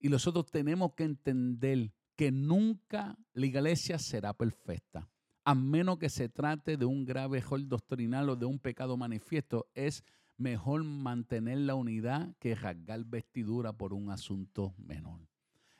[0.00, 5.08] Y nosotros tenemos que entender que nunca la iglesia será perfecta.
[5.44, 9.70] A menos que se trate de un grave error doctrinal o de un pecado manifiesto,
[9.72, 10.02] es
[10.36, 15.20] mejor mantener la unidad que rasgar vestidura por un asunto menor.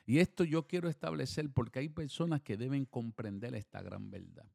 [0.05, 4.49] Y esto yo quiero establecer porque hay personas que deben comprender esta gran verdad.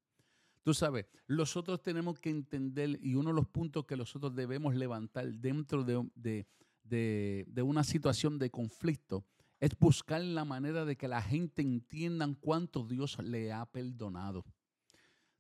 [0.65, 5.31] Tú sabes, nosotros tenemos que entender y uno de los puntos que nosotros debemos levantar
[5.35, 6.47] dentro de,
[6.83, 9.25] de una situación de conflicto
[9.61, 14.45] es buscar la manera de que la gente entienda cuánto Dios le ha perdonado.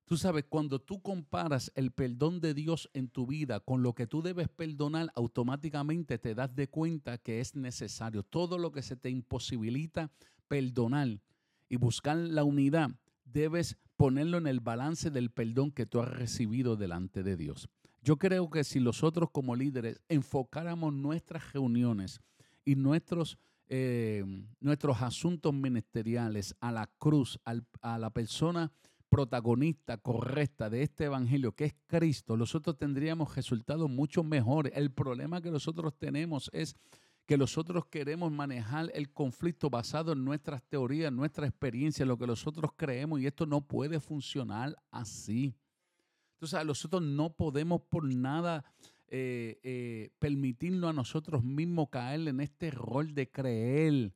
[0.04, 4.06] Tú sabes, cuando tú comparas el perdón de Dios en tu vida con lo que
[4.06, 8.22] tú debes perdonar, automáticamente te das de cuenta que es necesario.
[8.22, 10.10] Todo lo que se te imposibilita
[10.48, 11.22] perdonar
[11.70, 12.90] y buscar la unidad,
[13.24, 17.68] debes ponerlo en el balance del perdón que tú has recibido delante de Dios.
[18.02, 22.20] Yo creo que si nosotros como líderes enfocáramos nuestras reuniones
[22.64, 24.24] y nuestros, eh,
[24.60, 28.72] nuestros asuntos ministeriales a la cruz, a la persona
[29.08, 34.72] protagonista correcta de este evangelio, que es Cristo, nosotros tendríamos resultados mucho mejores.
[34.74, 36.76] El problema que nosotros tenemos es
[37.26, 42.70] que nosotros queremos manejar el conflicto basado en nuestras teorías, nuestra experiencia, lo que nosotros
[42.76, 45.56] creemos, y esto no puede funcionar así.
[46.34, 48.64] Entonces, nosotros no podemos por nada
[49.08, 54.12] eh, eh, permitirnos a nosotros mismos caer en este rol de creer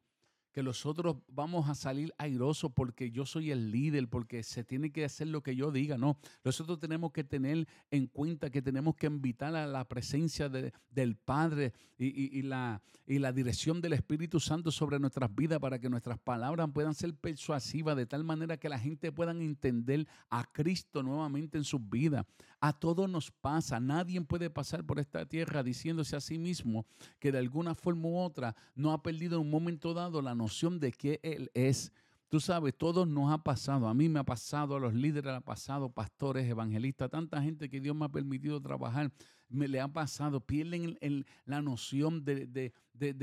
[0.58, 5.04] que nosotros vamos a salir airosos porque yo soy el líder, porque se tiene que
[5.04, 5.96] hacer lo que yo diga.
[5.96, 11.14] No, nosotros tenemos que tener en cuenta que tenemos que invitar a la presencia del
[11.14, 16.18] Padre y, la, y la dirección del Espíritu Santo sobre nuestras vidas para que nuestras
[16.18, 21.56] palabras puedan ser persuasivas de tal manera que la gente pueda entender a Cristo nuevamente
[21.56, 22.26] en sus vidas.
[22.60, 26.86] A todos nos pasa, nadie puede pasar por esta tierra diciéndose a sí mismo
[27.20, 30.80] que de alguna forma u otra no ha perdido en un momento dado la noción
[30.80, 31.92] de que Él es.
[32.28, 33.88] Tú sabes, todo nos ha pasado.
[33.88, 37.80] A mí me ha pasado, a los líderes ha pasado, pastores, evangelistas, tanta gente que
[37.80, 39.10] Dios me ha permitido trabajar,
[39.48, 40.40] me le ha pasado.
[40.40, 40.98] Pierden
[41.46, 42.72] la noción de,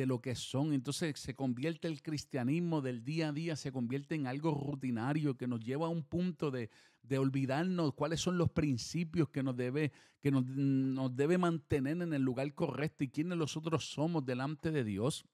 [0.07, 0.73] lo que son.
[0.73, 5.45] Entonces se convierte el cristianismo del día a día, se convierte en algo rutinario que
[5.45, 6.71] nos lleva a un punto de,
[7.17, 9.91] olvidarnos cuáles son los principios que nos debe,
[10.21, 14.83] que nos, nos debe mantener en el lugar correcto y quiénes nosotros somos delante de
[14.83, 15.25] Dios.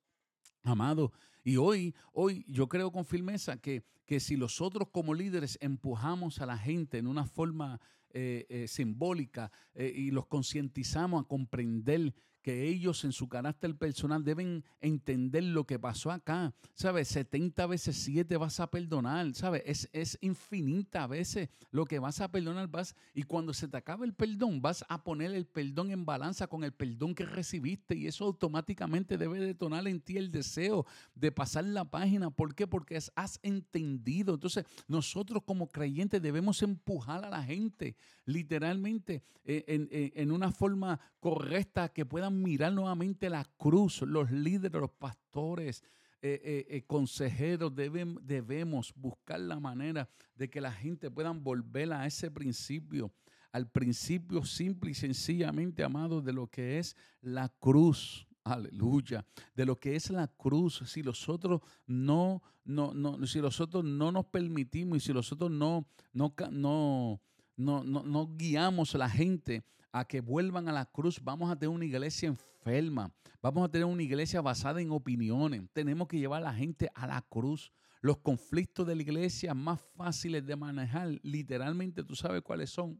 [0.63, 1.11] Amado,
[1.43, 6.45] y hoy, hoy yo creo con firmeza que, que si nosotros como líderes empujamos a
[6.45, 7.79] la gente en una forma
[8.13, 14.23] eh, eh, simbólica eh, y los concientizamos a comprender que ellos en su carácter personal
[14.23, 16.53] deben entender lo que pasó acá.
[16.73, 17.07] ¿Sabes?
[17.09, 19.33] 70 veces 7 vas a perdonar.
[19.35, 19.63] ¿Sabes?
[19.65, 22.67] Es, es infinita veces lo que vas a perdonar.
[22.67, 26.47] Vas, y cuando se te acaba el perdón, vas a poner el perdón en balanza
[26.47, 27.95] con el perdón que recibiste.
[27.95, 32.31] Y eso automáticamente debe detonar en ti el deseo de pasar la página.
[32.31, 32.65] ¿Por qué?
[32.65, 34.33] Porque has entendido.
[34.33, 40.99] Entonces, nosotros como creyentes debemos empujar a la gente literalmente eh, en, en una forma
[41.19, 45.83] correcta que puedan mirar nuevamente la cruz, los líderes, los pastores,
[46.23, 52.05] eh, eh, eh, consejeros, debemos buscar la manera de que la gente pueda volver a
[52.05, 53.11] ese principio,
[53.51, 58.27] al principio simple y sencillamente, amado, de lo que es la cruz.
[58.43, 59.25] Aleluya.
[59.55, 60.83] De lo que es la cruz.
[60.85, 66.35] Si nosotros no, no, no, si nosotros no nos permitimos y si nosotros no, no,
[66.51, 67.19] no,
[67.55, 71.55] no, no, no guiamos a la gente a que vuelvan a la cruz, vamos a
[71.55, 76.41] tener una iglesia enferma, vamos a tener una iglesia basada en opiniones, tenemos que llevar
[76.41, 77.71] a la gente a la cruz.
[78.03, 82.99] Los conflictos de la iglesia más fáciles de manejar, literalmente tú sabes cuáles son,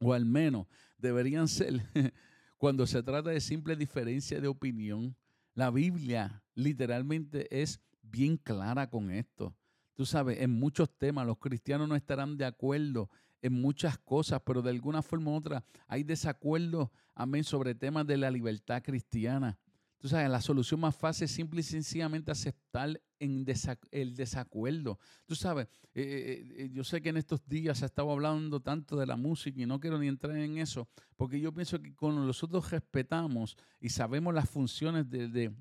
[0.00, 0.66] o al menos
[0.98, 1.82] deberían ser
[2.58, 5.16] cuando se trata de simple diferencia de opinión.
[5.54, 9.56] La Biblia literalmente es bien clara con esto.
[9.94, 13.10] Tú sabes, en muchos temas los cristianos no estarán de acuerdo
[13.42, 18.16] en muchas cosas, pero de alguna forma u otra hay desacuerdo, amén, sobre temas de
[18.16, 19.58] la libertad cristiana.
[19.98, 23.44] Tú sabes, la solución más fácil es simple y sencillamente aceptar en
[23.90, 24.98] el desacuerdo.
[25.26, 28.60] Tú sabes, eh, eh, eh, yo sé que en estos días se ha estado hablando
[28.60, 31.94] tanto de la música y no quiero ni entrar en eso, porque yo pienso que
[31.94, 35.52] cuando nosotros respetamos y sabemos las funciones de,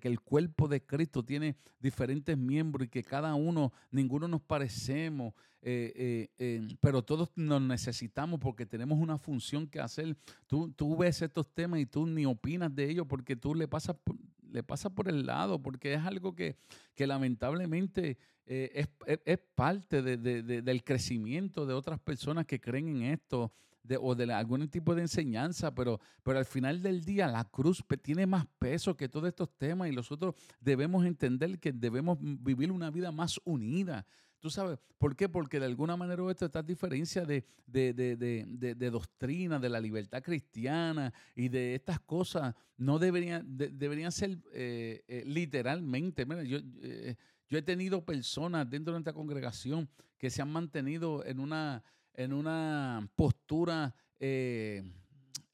[0.00, 5.34] que el cuerpo de Cristo tiene diferentes miembros y que cada uno, ninguno nos parecemos,
[6.80, 10.16] pero todos nos necesitamos porque tenemos una función que hacer.
[10.46, 13.96] Tú, tú ves estos temas y tú ni opinas de ellos porque tú le pasas
[14.50, 16.56] le pasa por el lado, porque es algo que,
[16.98, 18.86] lamentablemente eh,
[19.24, 23.52] es, parte del crecimiento de otras personas que creen en esto.
[24.00, 28.26] o de algún tipo de enseñanza, pero, pero al final del día la cruz tiene
[28.26, 33.12] más peso que todos estos temas y nosotros debemos entender que debemos vivir una vida
[33.12, 34.04] más unida,
[34.40, 35.28] Tú sabes, ¿por qué?
[35.28, 41.12] Porque de alguna manera u otra esta diferencia de, de, doctrina, de la libertad cristiana
[41.34, 46.26] y de estas cosas no deberían, deberían ser eh, eh, literalmente.
[46.26, 47.16] Mira, yo, eh,
[47.48, 51.82] yo he tenido personas dentro de esta congregación que se han mantenido en una,
[52.14, 53.94] en una postura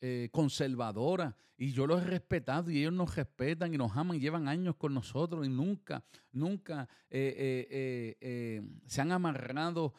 [0.04, 4.48] eh, conservadora y yo los he respetado y ellos nos respetan y nos aman llevan
[4.48, 9.94] años con nosotros y nunca, nunca eh, eh, se han amarrado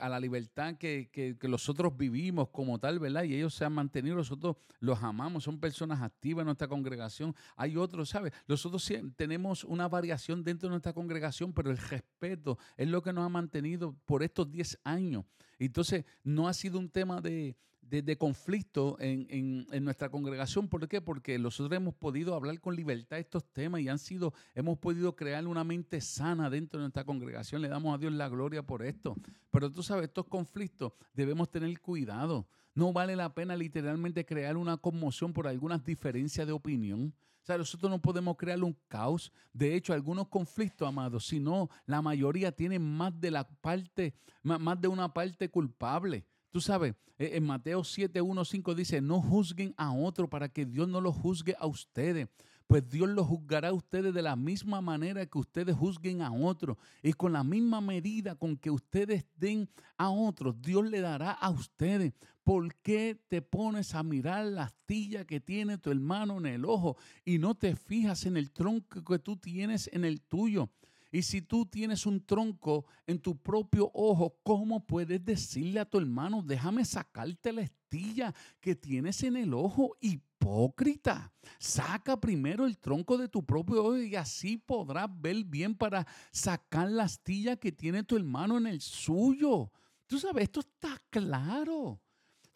[0.00, 3.24] a la libertad que, que, nosotros vivimos como tal, ¿verdad?
[3.24, 7.34] Y ellos se han mantenido, nosotros los amamos, son personas activas en nuestra congregación.
[7.56, 8.32] Hay otros, ¿sabes?
[8.48, 13.24] Nosotros tenemos una variación dentro de nuestra congregación, pero el respeto es lo que nos
[13.24, 15.24] ha mantenido por estos 10 años.
[15.60, 17.56] Entonces, no ha sido un tema de,
[17.88, 20.68] de, conflicto en, nuestra congregación.
[20.68, 21.00] ¿Por qué?
[21.00, 25.46] Porque nosotros hemos podido hablar con libertad estos temas y han sido, hemos podido crear
[25.46, 27.62] una mente sana dentro de nuestra congregación.
[27.62, 29.16] Le damos a Dios la gloria por esto.
[29.50, 32.46] Pero tú sabes, estos conflictos debemos tener cuidado.
[32.74, 37.14] No vale la pena literalmente crear una conmoción por algunas diferencias de opinión.
[37.42, 39.32] O sea, nosotros no podemos crear un caos.
[39.54, 44.78] De hecho, algunos conflictos, amados, si no, la mayoría tienen más de la parte, más
[44.78, 46.26] de una parte culpable.
[46.50, 50.66] Tú sabes, e, en Mateo 7, 1, 5 dice, no juzguen a otro para que
[50.66, 52.28] Dios no lo juzgue a ustedes.
[52.68, 56.76] Pues Dios lo juzgará a ustedes de la misma manera que ustedes juzguen a otros.
[57.02, 61.48] Y con la misma medida con que ustedes den a otros, Dios le dará a
[61.48, 62.12] ustedes.
[62.44, 66.98] ¿Por qué te pones a mirar la astilla que tiene tu hermano en el ojo
[67.24, 70.68] y no te fijas en el tronco que tú tienes en el tuyo?
[71.10, 75.98] Y si tú tienes un tronco en tu propio ojo, ¿cómo puedes decirle a tu
[75.98, 79.96] hermano, déjame sacarte la estilla que tienes en el ojo?
[80.00, 86.06] Hipócrita, saca primero el tronco de tu propio ojo y así podrás ver bien para
[86.30, 89.72] sacar la astilla que tiene tu hermano en el suyo.
[90.06, 92.00] Tú sabes, esto está claro.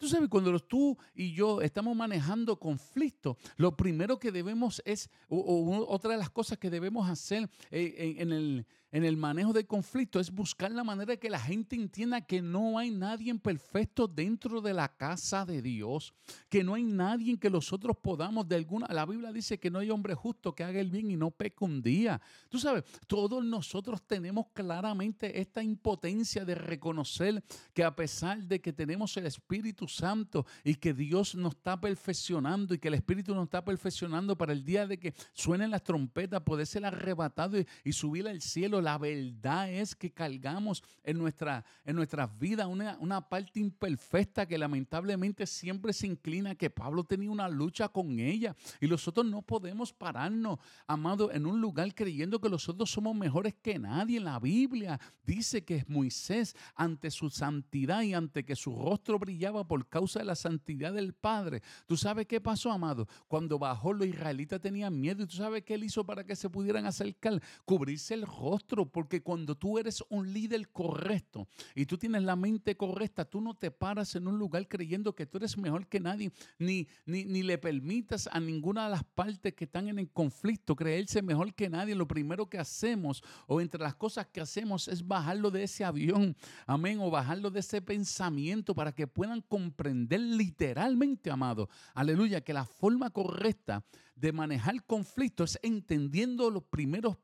[0.03, 5.87] Tú sabes, cuando tú y yo estamos manejando conflictos, lo primero que debemos es, o,
[5.87, 10.21] otra de las cosas que debemos hacer eh, en, el, en el manejo del conflicto
[10.21, 14.61] es buscar la manera de que la gente entienda que no hay nadie perfecto dentro
[14.61, 16.13] de la casa de Dios,
[16.51, 19.89] que no hay nadie que nosotros podamos de alguna, la Biblia dice que no hay
[19.89, 22.21] hombre justo que haga el bien y no peque un día.
[22.51, 28.75] Tú sabes, todos nosotros tenemos claramente esta impotencia de reconocer que a pesar de que
[28.75, 33.45] tenemos el Espíritu Santo y que Dios nos está perfeccionando y que el Espíritu nos
[33.45, 37.93] está perfeccionando para el día de que suenen las trompetas, poder ser arrebatado y, y
[37.95, 43.29] subir al cielo la verdad es que cargamos en nuestra, en nuestras vidas una, una
[43.29, 48.55] parte imperfecta que lamentablemente siempre se inclina, que Pablo tenía una lucha con ella.
[48.81, 53.79] Y nosotros no podemos pararnos, amado, en un lugar creyendo que nosotros somos mejores que
[53.79, 54.21] nadie.
[54.21, 59.89] La Biblia dice que Moisés, ante su santidad y ante que su rostro brillaba por
[59.89, 61.63] causa de la santidad del Padre.
[61.87, 63.07] ¿Tú sabes qué pasó, amado?
[63.29, 65.23] Cuando bajó, los israelitas tenían miedo.
[65.23, 67.41] ¿Y tú sabes qué él hizo para que se pudieran acercar?
[67.65, 72.77] Cubrirse el rostro porque cuando tú eres un líder correcto y tú tienes la mente
[72.77, 76.33] correcta, tú no te paras en un lugar creyendo que tú eres mejor que nadie,
[76.59, 80.75] ni, ni, ni le permitas a ninguna de las partes que están en el conflicto
[80.75, 81.95] creerse mejor que nadie.
[81.95, 86.35] Lo primero que hacemos o entre las cosas que hacemos es bajarlo de ese avión,
[86.67, 92.65] amén, o bajarlo de ese pensamiento para que puedan comprender literalmente, amado, aleluya, que la
[92.65, 93.85] forma correcta
[94.17, 97.17] de manejar conflicto es entendiendo los primeros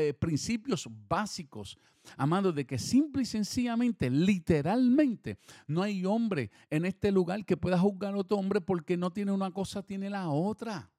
[0.00, 1.78] eh, principios básicos,
[2.16, 7.78] amado, de que simple y sencillamente, literalmente, no hay hombre en este lugar que pueda
[7.78, 10.90] juzgar a otro hombre porque no tiene una cosa, tiene la otra.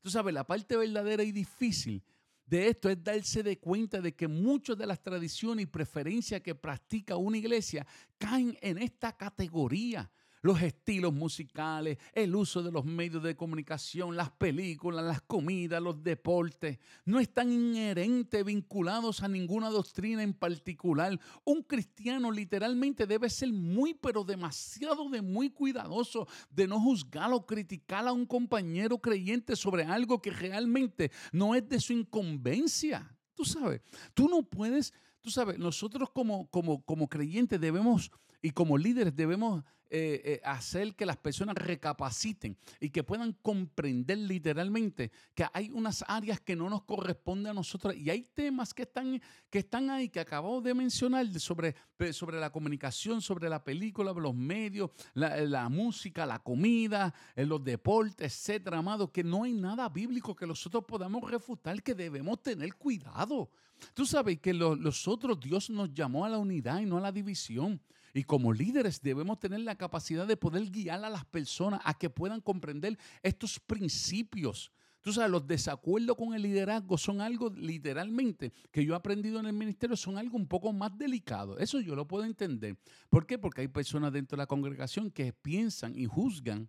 [0.00, 2.02] Tú sabes, la parte verdadera y difícil
[2.48, 6.54] de esto es darse de cuenta de que muchas de las tradiciones y preferencias que
[6.54, 7.86] practica una iglesia
[8.16, 10.10] caen en esta categoría
[10.48, 16.02] los estilos musicales, el uso de los medios de comunicación, las películas, las comidas, los
[16.02, 21.20] deportes, no están inherentes vinculados a ninguna doctrina en particular.
[21.44, 27.44] Un cristiano literalmente debe ser muy, pero demasiado de muy cuidadoso de no juzgar o
[27.44, 33.14] criticar a un compañero creyente sobre algo que realmente no es de su incumbencia.
[33.34, 33.82] Tú sabes,
[34.14, 38.10] tú no puedes, tú sabes, nosotros como, como, como creyentes debemos
[38.42, 44.18] y como líderes debemos eh, eh, hacer que las personas recapaciten y que puedan comprender
[44.18, 48.82] literalmente que hay unas áreas que no nos corresponden a nosotros y hay temas que
[48.82, 51.74] están, que están ahí, que acabo de mencionar sobre,
[52.12, 58.30] sobre la comunicación, sobre la película, los medios, la, música, la comida, eh, los deportes,
[58.30, 63.48] etcétera, amado, que no hay nada bíblico que nosotros podamos refutar, que debemos tener cuidado.
[63.94, 67.12] Tú sabes que los otros Dios nos llamó a la unidad y no a la
[67.12, 67.80] división.
[68.14, 72.10] Y como líderes debemos tener la capacidad de poder guiar a las personas a que
[72.10, 74.72] puedan comprender estos principios.
[75.00, 79.46] Tú sabes, los desacuerdos con el liderazgo son algo literalmente que yo he aprendido en
[79.46, 81.58] el ministerio, son algo un poco más delicado.
[81.58, 82.76] Eso yo lo puedo entender.
[83.08, 83.38] ¿Por qué?
[83.38, 86.68] Porque hay personas dentro de la congregación que piensan y juzgan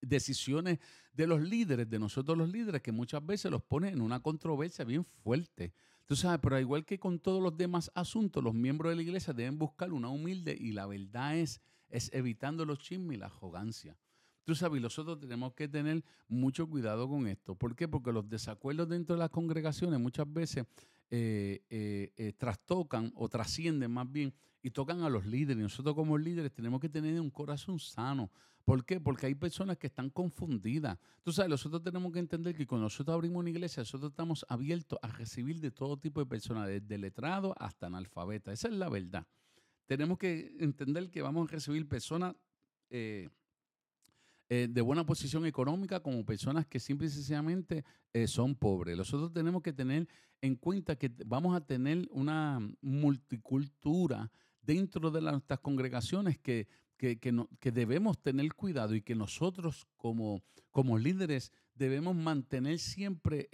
[0.00, 0.78] decisiones
[1.12, 4.84] de los líderes, de nosotros los líderes, que muchas veces los ponen en una controversia
[4.84, 5.72] bien fuerte.
[6.06, 9.32] Tú sabes, pero igual que con todos los demás asuntos, los miembros de la iglesia
[9.32, 13.96] deben buscar una humilde y la verdad es, es evitando los chismes y la arrogancia.
[14.44, 17.54] Tú sabes, nosotros tenemos que tener mucho cuidado con esto.
[17.54, 17.88] ¿Por qué?
[17.88, 20.66] Porque los desacuerdos dentro de las congregaciones muchas veces
[22.36, 25.62] trastocan o trascienden más bien y tocan a los líderes.
[25.62, 28.30] Nosotros como líderes tenemos que tener un corazón sano.
[28.64, 28.98] ¿Por qué?
[28.98, 30.98] Porque hay personas que están confundidas.
[31.22, 34.98] Tú sabes, nosotros tenemos que entender que cuando nosotros abrimos una iglesia, nosotros estamos abiertos
[35.02, 38.52] a recibir de todo tipo de personas, desde letrado hasta analfabeta.
[38.52, 39.26] Esa es la verdad.
[39.86, 42.34] Tenemos que entender que vamos a recibir personas
[42.88, 43.28] eh,
[44.48, 47.84] eh, de buena posición económica como personas que simple y sencillamente
[48.14, 48.96] eh, son pobres.
[48.96, 50.08] Nosotros tenemos que tener
[50.40, 54.30] en cuenta que vamos a tener una multicultura
[54.62, 56.66] dentro de nuestras congregaciones que,
[57.04, 60.42] que, debemos tener cuidado y que nosotros como,
[60.98, 63.48] líderes debemos mantener siempre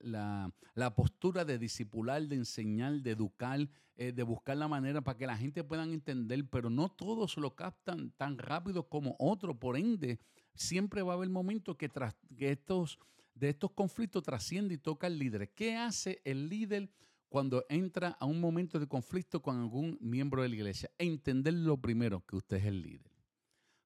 [0.00, 0.52] la,
[0.94, 5.36] postura de discipular, de enseñar, de educar, eh, de buscar la manera para que la
[5.36, 9.56] gente pueda entender, pero no todos lo captan tan rápido como otros.
[9.56, 10.18] Por ende,
[10.54, 12.98] siempre va a haber momentos que, tras, que estos,
[13.34, 15.50] de estos conflictos trasciende y toca al líder.
[15.54, 16.90] ¿Qué hace el líder?
[17.30, 21.80] Cuando entra a un momento de conflicto con algún miembro de la iglesia, entender lo
[21.80, 23.12] primero, que usted es el líder.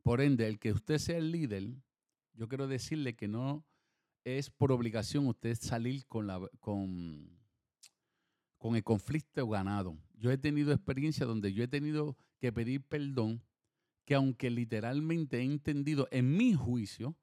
[0.02, 1.68] Por ende, el que usted sea el líder,
[2.32, 3.66] yo quiero decirle que no
[4.24, 7.38] es por obligación usted salir con, la, con,
[8.56, 9.98] con el conflicto ganado.
[10.14, 13.42] Yo he tenido experiencia donde yo he tenido que pedir perdón,
[14.06, 17.14] que aunque literalmente he entendido en mi juicio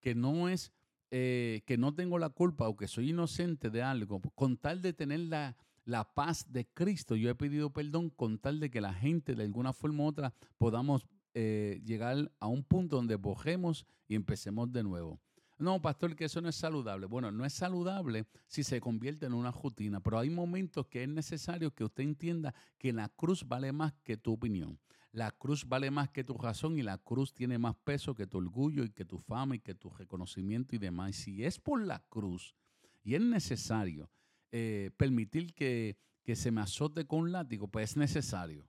[0.00, 0.72] que no es
[1.10, 4.92] eh, que no tengo la culpa o que soy inocente de algo, con tal de
[4.92, 5.56] tener la,
[5.86, 9.44] la paz de Cristo, yo he pedido perdón con tal de que la gente de
[9.44, 14.82] alguna forma u otra podamos eh, llegar a un punto donde bojemos y empecemos de
[14.82, 15.20] nuevo.
[15.58, 17.06] No, pastor, que eso no es saludable.
[17.06, 21.08] Bueno, no es saludable si se convierte en una rutina, pero hay momentos que es
[21.08, 24.78] necesario que usted entienda que la cruz vale más que tu opinión.
[25.12, 28.36] La cruz vale más que tu razón y la cruz tiene más peso que tu
[28.38, 31.16] orgullo y que tu fama y que tu reconocimiento y demás.
[31.16, 32.54] Si es por la cruz
[33.02, 34.10] y es necesario
[34.52, 35.96] eh, permitir que,
[36.34, 38.68] se me azote con un látigo, pues es necesario.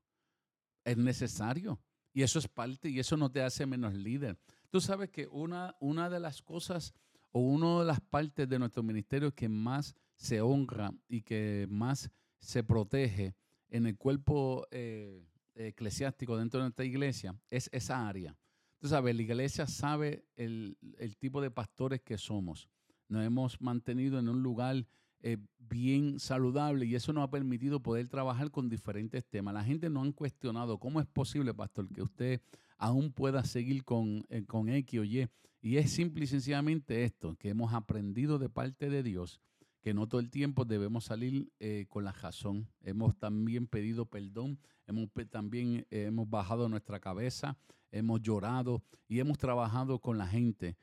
[0.85, 1.79] Es necesario.
[2.13, 4.37] Y eso es parte, y eso no te hace menos líder.
[4.69, 6.93] Tú sabes que una, una de las cosas
[7.31, 12.09] o una de las partes de nuestro ministerio que más se honra y que más
[12.39, 13.35] se protege
[13.69, 15.25] en el cuerpo eh,
[15.55, 18.35] eclesiástico dentro de nuestra iglesia es esa área.
[18.79, 20.77] Tú sabes, la iglesia sabe el,
[21.19, 22.69] tipo de pastores que somos.
[23.07, 24.85] Nos hemos mantenido en un lugar
[25.21, 29.53] eh, bien saludable y eso nos ha permitido poder trabajar con diferentes temas.
[29.53, 32.41] La gente no han cuestionado cómo es posible, pastor, que usted
[32.77, 35.27] aún pueda seguir con, eh, con X o Y.
[35.61, 39.41] Y es simple y sencillamente esto, que hemos aprendido de parte de Dios
[39.81, 42.67] que no todo el tiempo debemos salir eh, con la razón.
[42.81, 47.57] Hemos también pedido perdón, hemos también hemos bajado nuestra cabeza,
[47.91, 50.75] hemos llorado y hemos trabajado con la gente.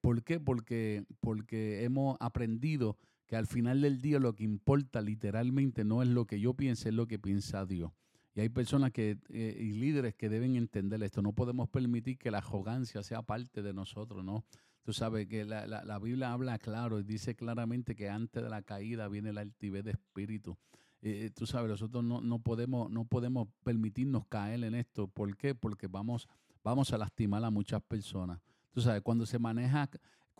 [0.00, 0.40] ¿Por qué?
[0.40, 2.96] Porque, porque hemos aprendido
[3.26, 6.90] que al final del día lo que importa literalmente no es lo que yo piense,
[6.90, 7.92] es lo que piensa Dios.
[8.34, 11.20] Y hay personas que, y líderes que deben entender esto.
[11.20, 14.44] No podemos permitir que la arrogancia sea parte de nosotros, ¿no?
[14.84, 19.06] Tú sabes que la, Biblia habla claro y dice claramente que antes de la caída
[19.06, 20.58] viene la altivez de espíritu.
[21.02, 25.06] Eh, tú sabes, nosotros no, podemos, no podemos permitirnos caer en esto.
[25.06, 25.54] ¿Por qué?
[25.54, 26.26] Porque vamos,
[26.64, 28.40] vamos a lastimar a muchas personas.
[28.72, 29.88] Tú sabes, cuando se maneja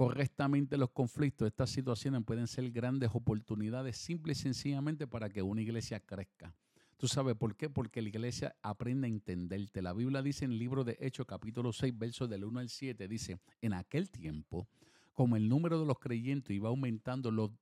[0.03, 5.63] correctamente los conflictos, estas situaciones pueden ser grandes oportunidades simple y sencillamente para que una
[5.63, 6.53] iglesia crezca.
[6.97, 7.71] ¿Tú sabes por qué?
[7.71, 9.81] Porque la iglesia aprende a entenderte.
[9.81, 13.07] La Biblia dice en el libro de Hechos, capítulo 6, versos del 1 al 7,
[13.07, 14.67] dice, en aquel tiempo,
[15.15, 17.53] como el número de los creyentes iba aumentando, los,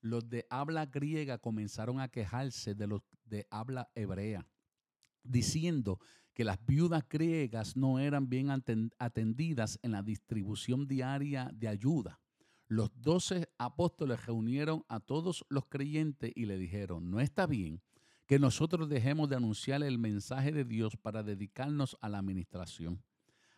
[0.00, 4.46] los de habla griega comenzaron a quejarse de los de habla hebrea,
[5.22, 6.00] diciendo
[6.34, 8.48] que las viudas griegas no eran bien
[8.98, 12.20] atendidas en la distribución diaria de ayuda.
[12.68, 17.82] Los doce apóstoles reunieron a todos los creyentes y le dijeron, no está bien
[18.30, 23.02] que nosotros dejemos de anunciar el mensaje de Dios para dedicarnos a la administración.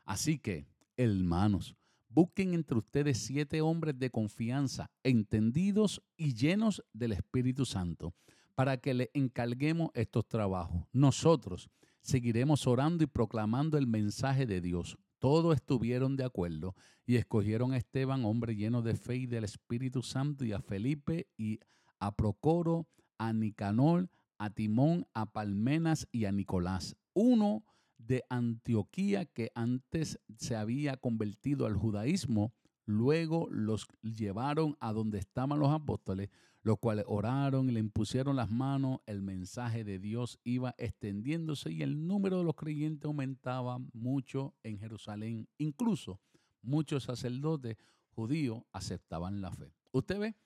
[0.07, 0.67] Así que,
[0.97, 1.77] hermanos,
[2.09, 8.15] busquen entre ustedes siete hombres de confianza, entendidos y llenos del Espíritu Santo,
[8.55, 10.87] para que le encarguemos estos trabajos.
[10.91, 11.69] Nosotros
[12.03, 14.99] seguiremos orando y proclamando el mensaje de Dios.
[15.19, 16.75] Todos estuvieron de acuerdo
[17.07, 21.29] y escogieron a Esteban, hombre lleno de fe y del Espíritu Santo, y a Felipe
[21.37, 21.61] y
[21.99, 22.89] a Procoro,
[23.19, 27.65] a Nicanor, a Timón, a Palmenas y a Nicolás, uno
[27.99, 32.53] de Antioquía que antes se había convertido al judaísmo,
[32.93, 36.31] luego los llevaron a donde estaban los apóstoles,
[36.63, 41.83] los cuales oraron y le impusieron las manos, el mensaje de Dios iba extendiéndose y
[41.83, 45.49] el número de los creyentes aumentaba mucho en Jerusalén.
[45.59, 46.21] Incluso
[46.61, 47.77] muchos sacerdotes
[48.11, 49.75] judíos aceptaban la fe.
[49.91, 50.37] Usted ve,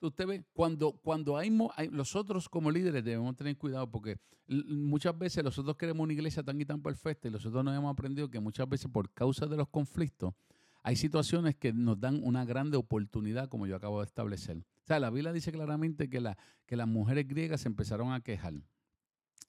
[0.00, 1.50] usted ve, cuando, cuando hay,
[1.90, 4.18] nosotros como líderes debemos tener cuidado porque
[4.48, 8.28] muchas veces nosotros queremos una iglesia tan y tan perfecta y nosotros nos hemos aprendido
[8.28, 10.34] que muchas veces por causa de los conflictos
[10.82, 14.58] hay situaciones que nos dan una grande oportunidad, como yo acabo de establecer.
[14.58, 18.20] O sea, la Biblia dice claramente que, la, que las mujeres griegas se empezaron a
[18.20, 18.54] quejar.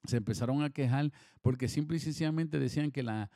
[0.04, 1.10] Se empezaron a quejar
[1.40, 3.30] porque simple y sencillamente decían que la,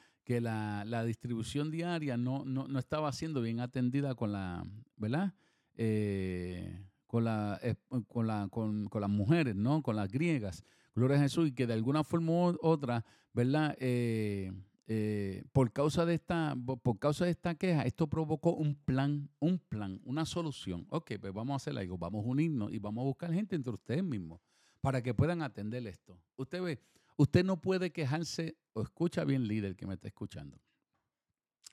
[1.05, 2.44] distribución diaria no,
[2.78, 4.64] estaba siendo bien atendida con la,
[4.96, 5.34] ¿verdad?
[5.74, 7.74] Eh, con, la, eh,
[8.07, 9.82] con, la, con, con, las mujeres, ¿no?
[9.82, 10.64] Con las griegas.
[10.94, 11.49] Gloria a Jesús.
[11.49, 13.76] Y que de alguna forma u otra, ¿verdad?
[13.80, 14.53] Eh,
[14.91, 19.59] eh, por, causa de esta, por causa de esta queja, esto provocó un plan, un
[19.59, 20.86] plan, una solución.
[20.89, 23.74] Ok, pues vamos a hacer algo, vamos a unirnos y vamos a buscar gente entre
[23.74, 24.41] ustedes mismos
[24.80, 26.18] para que puedan atender esto.
[26.36, 26.80] Usted ve,
[27.16, 30.59] usted no puede quejarse, o escucha bien líder que me está escuchando,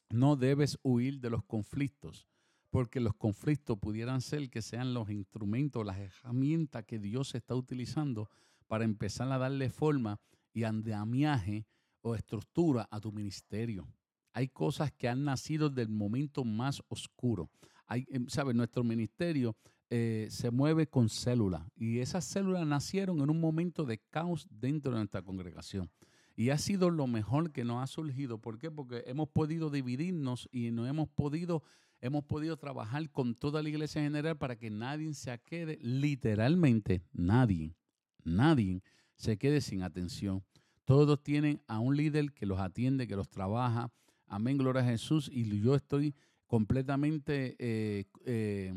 [0.09, 2.27] no debes huir de los conflictos,
[2.69, 8.29] porque los conflictos pudieran ser que sean los instrumentos, las herramientas que Dios está utilizando
[8.67, 10.19] para empezar a darle forma
[10.51, 11.65] y andamiaje
[12.05, 13.87] o estructura a tu ministerio.
[14.31, 17.49] Hay cosas que han nacido del momento más oscuro.
[17.87, 18.55] Hay, em, ¿sabes?
[18.55, 19.55] Nuestro ministerio
[19.89, 24.91] eh, se mueve con células y esas células nacieron en un momento de caos dentro
[24.91, 25.89] de nuestra congregación.
[26.35, 28.39] Y ha sido lo mejor que nos ha surgido.
[28.39, 28.69] ¿Por qué?
[28.69, 31.63] Porque hemos podido dividirnos y no hemos podido,
[32.01, 37.01] hemos podido trabajar con toda la iglesia en general para que nadie se quede, literalmente
[37.13, 37.75] nadie,
[38.23, 38.83] nadie
[39.15, 40.43] se quede sin atención.
[40.85, 43.91] Todos tienen a un líder que los atiende, que los trabaja.
[44.27, 45.29] Amén, gloria a Jesús.
[45.31, 46.15] Y yo estoy
[46.47, 48.73] completamente eh, eh,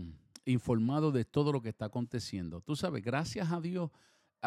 [0.47, 2.63] informado de todo lo que está aconteciendo.
[2.63, 3.91] Tú sabes, gracias a Dios,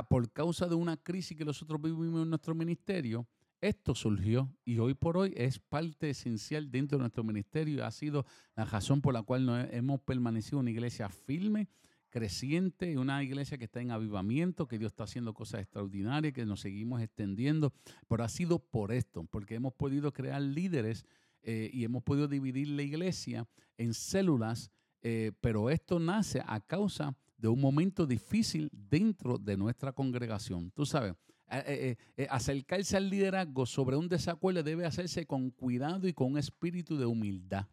[0.10, 3.28] por causa de una crisis que nosotros vivimos en nuestro ministerio,
[3.60, 8.26] esto surgió y hoy por hoy es parte esencial dentro de nuestro ministerio ha sido
[8.56, 11.68] la razón por la cual hemos permanecido una iglesia firme
[12.12, 16.60] creciente, una iglesia que está en avivamiento, que Dios está haciendo cosas extraordinarias, que nos
[16.60, 17.74] seguimos extendiendo,
[18.08, 21.06] pero ha sido por esto, porque hemos podido crear líderes
[21.42, 23.48] eh, y hemos podido dividir la iglesia
[23.78, 24.70] en células,
[25.02, 30.70] eh, pero esto nace a causa de un momento difícil dentro de nuestra congregación.
[30.72, 31.16] Tú sabes,
[31.50, 31.96] eh,
[32.30, 37.06] acercarse al liderazgo sobre un desacuerdo debe hacerse con cuidado y con un espíritu de
[37.06, 37.66] humildad.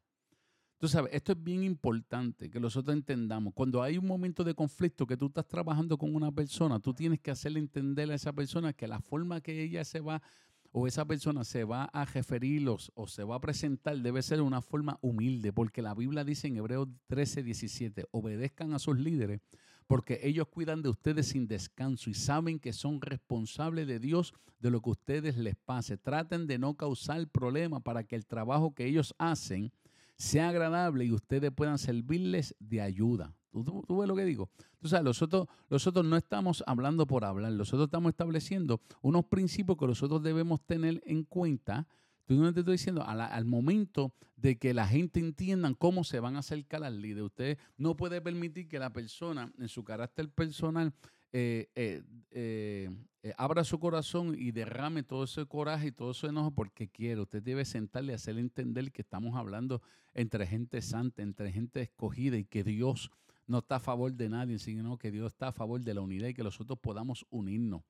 [0.78, 3.52] Tú sabes, esto es bien importante que nosotros entendamos.
[3.52, 7.18] Cuando hay un momento de conflicto que tú estás trabajando con una persona, tú tienes
[7.18, 10.22] que hacerle entender a esa persona que la forma que ella se va
[10.70, 14.44] o esa persona se va a referirlos o se va a presentar debe ser de
[14.44, 19.40] una forma humilde, porque la Biblia dice en Hebreos 13, 17, obedezcan a sus líderes
[19.88, 24.70] porque ellos cuidan de ustedes sin descanso y saben que son responsables de Dios de
[24.70, 25.96] lo que ustedes les pase.
[25.96, 29.72] Traten de no causar problemas para que el trabajo que ellos hacen
[30.18, 33.34] sea agradable y ustedes puedan servirles de ayuda.
[33.50, 34.50] ¿Tú, ves lo que digo?
[34.78, 39.86] Tú sabes, nosotros, nosotros no estamos hablando por hablar, nosotros estamos estableciendo unos principios que
[39.86, 41.86] nosotros debemos tener en cuenta.
[42.26, 46.36] Tú no te estoy diciendo, al, momento de que la gente entienda cómo se van
[46.36, 50.92] a acercar al líder, usted no puede permitir que la persona, en su carácter personal,
[51.32, 56.52] eh, eh, eh, abra su corazón y derrame todo ese coraje y todo ese enojo
[56.52, 57.20] porque quiere.
[57.20, 59.82] Usted debe sentarle y hacerle entender que estamos hablando
[60.14, 63.10] entre gente santa, entre gente escogida y que Dios
[63.46, 66.28] no está a favor de nadie, sino que Dios está a favor de la unidad
[66.28, 67.82] y que nosotros podamos unirnos.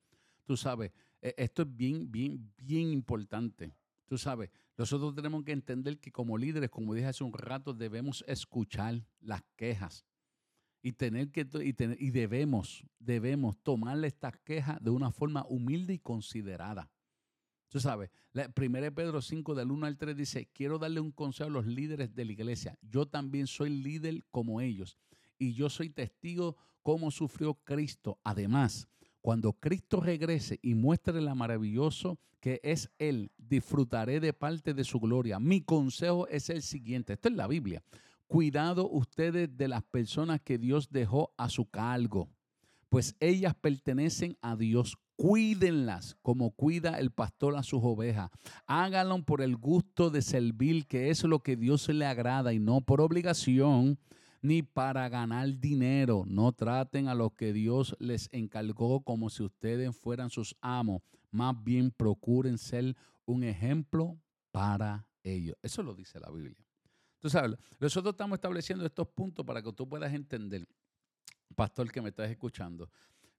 [0.45, 3.73] Tú sabes, esto es bien, bien, bien importante.
[4.07, 8.23] Tú sabes, nosotros tenemos que entender que como líderes, como dije hace un rato, debemos
[8.27, 10.05] escuchar las quejas
[10.81, 15.93] y tener que y, tener, y debemos debemos tomarle estas quejas de una forma humilde
[15.93, 16.89] y considerada.
[17.69, 18.51] Tú sabes, 1
[18.95, 22.25] Pedro 5 del 1 al 3 dice, quiero darle un consejo a los líderes de
[22.25, 22.77] la iglesia.
[22.81, 24.97] Yo también soy líder como ellos
[25.37, 28.19] y yo soy testigo cómo sufrió Cristo.
[28.23, 28.87] Además,
[29.21, 34.99] cuando Cristo regrese y muestre la maravilloso que es Él, disfrutaré de parte de su
[34.99, 35.39] gloria.
[35.39, 37.83] Mi consejo es el siguiente, esto es la Biblia.
[38.29, 42.29] Cuidado ustedes de las personas que Dios dejó a su cargo,
[42.87, 44.99] pues ellas pertenecen a Dios.
[45.15, 48.29] Cuídenlas como cuida el pastor a sus ovejas.
[48.67, 52.81] Háganlo por el gusto de servir, que es lo que Dios le agrada y no
[52.81, 53.97] por obligación
[54.43, 56.23] ni para ganar dinero.
[56.27, 61.01] No traten a los que Dios les encargó como si ustedes fueran sus amos.
[61.31, 64.19] Más bien procuren ser un ejemplo
[64.51, 65.57] para ellos.
[65.63, 66.68] Eso lo dice la Biblia.
[67.19, 70.67] Tú sabes, nosotros estamos estableciendo estos puntos para que tú puedas entender,
[71.55, 72.89] pastor que me estás escuchando.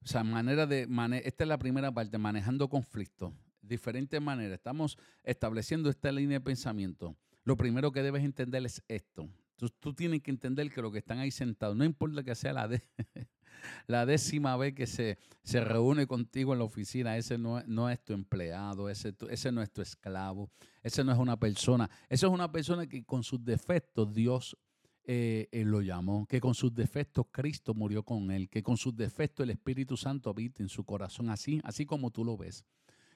[0.02, 0.88] O sea, manera de,
[1.24, 4.54] esta es la primera parte, manejando conflictos, diferentes maneras.
[4.54, 7.16] Estamos estableciendo esta línea de pensamiento.
[7.44, 9.28] Lo primero que debes entender es esto.
[9.56, 12.52] Tú, tú, tienes que entender que lo que están ahí sentados, no importa que sea
[12.54, 12.82] la, de,
[13.86, 18.02] la décima vez que se, se, reúne contigo en la oficina, ese no, no es
[18.04, 20.50] tu empleado, ese, ese no es tu esclavo,
[20.82, 24.56] ese no es una persona, esa es una persona que con sus defectos Dios
[25.04, 29.44] eh, lo llamó, que con sus defectos Cristo murió con él, que con sus defectos
[29.44, 32.64] el Espíritu Santo habita en su corazón, así, así como tú lo ves.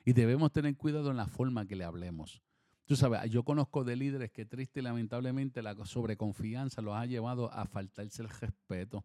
[0.04, 2.42] Y debemos tener cuidado en la forma que le hablemos.
[2.86, 7.50] Tú sabes, yo conozco de líderes que triste y lamentablemente la sobreconfianza los ha llevado
[7.52, 9.04] a faltarse el respeto.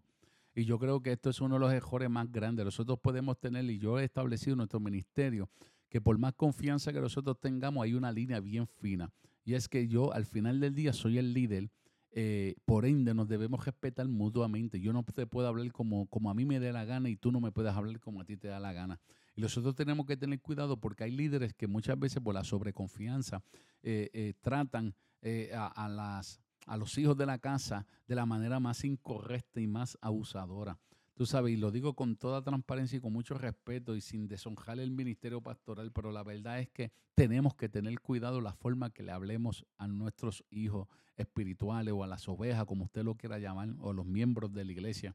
[0.60, 2.66] Y yo creo que esto es uno de los errores más grandes.
[2.66, 5.50] Nosotros podemos tener, y yo he establecido en nuestro ministerio,
[5.88, 9.10] que por más confianza que nosotros tengamos, hay una línea bien fina.
[9.46, 11.72] Y es que yo al final del día soy el líder
[12.12, 14.82] eh, por ende, nos debemos respetar mutuamente.
[14.82, 17.32] Yo no te puedo hablar como, como a mí me dé la gana y tú
[17.32, 19.00] no me puedes hablar como a ti te da la gana.
[19.38, 23.42] Y nosotros tenemos que tener cuidado porque hay líderes que muchas veces por la sobreconfianza
[23.82, 24.94] eh, eh, tratan
[25.54, 29.98] a, las, a los hijos de la casa de la manera más incorrecta y más
[30.02, 30.78] abusadora.
[31.20, 34.80] Tú sabes, y lo digo con toda transparencia y con mucho respeto y sin deshonjar
[34.80, 39.04] el ministerio pastoral, pero la verdad es que tenemos que tener cuidado la forma que
[39.04, 40.88] le hablemos a nuestros hijos
[41.18, 44.72] espirituales o a las ovejas, como usted lo quiera llamar, o los miembros de la
[44.72, 45.14] iglesia,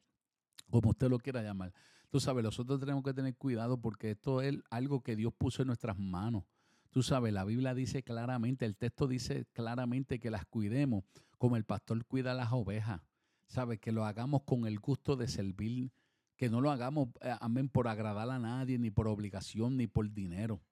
[0.68, 1.72] como usted lo quiera llamar.
[2.10, 5.68] Tú sabes, nosotros tenemos que tener cuidado porque esto es algo que Dios puso en
[5.68, 6.44] nuestras manos.
[6.90, 11.02] Tú sabes, la Biblia dice claramente, el texto dice claramente que las cuidemos
[11.44, 13.02] como el pastor cuida las ovejas.
[13.48, 13.78] ¿sabes?
[13.78, 15.92] Que lo hagamos con el gusto de servir,
[16.38, 20.10] que no lo hagamos, eh, amén, por agradar a nadie, ni por obligación, ni por
[20.10, 20.62] dinero.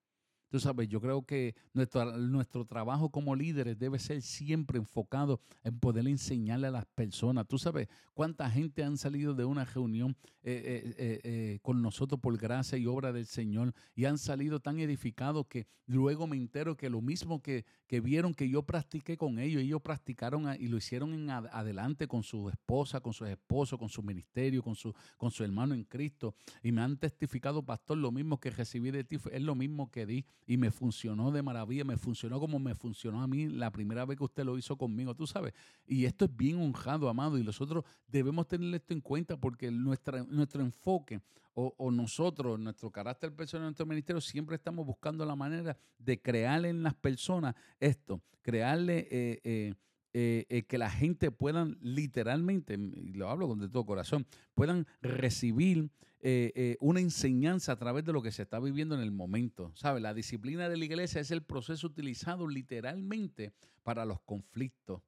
[0.53, 5.79] Tú sabes, yo creo que nuestro, nuestro trabajo como líderes debe ser siempre enfocado en
[5.79, 7.49] poder enseñarle a las personas.
[7.49, 12.37] Tú sabes cuánta gente han salido de una reunión eh, eh, eh, con nosotros por
[12.37, 16.91] gracia y obra del Señor y han salido tan edificados que luego me entero que
[16.91, 21.15] lo mismo que, que vieron que yo practiqué con ellos, ellos practicaron y lo hicieron
[21.15, 25.45] en adelante con su esposa, con su esposo, con su ministerio, con su, con su
[25.45, 26.35] hermano en Cristo.
[26.63, 30.07] Y me han testificado, pastor, lo mismo que recibí de ti, es lo mismo que
[30.07, 34.05] di y me funcionó de maravilla, me funcionó como me funcionó a mí la primera
[34.05, 35.53] vez que usted lo hizo conmigo, tú sabes.
[35.87, 40.23] Y esto es bien honrado, amado, y nosotros debemos tener esto en cuenta porque nuestra,
[40.25, 41.21] nuestro enfoque
[41.55, 46.83] o, nosotros, nuestro carácter personal, nuestro ministerio, siempre estamos buscando la manera de crearle en
[46.83, 49.09] las personas esto, crearle...
[49.11, 49.75] Eh,
[50.15, 54.87] eh, eh, que la gente puedan literalmente, y lo hablo con de todo corazón, puedan
[55.01, 55.89] recibir
[56.25, 59.73] eh, eh, una enseñanza a través de lo que se está viviendo en el momento.
[59.75, 59.99] ¿Sabe?
[59.99, 63.53] La disciplina de la iglesia es el proceso utilizado literalmente
[63.83, 65.03] para los conflictos.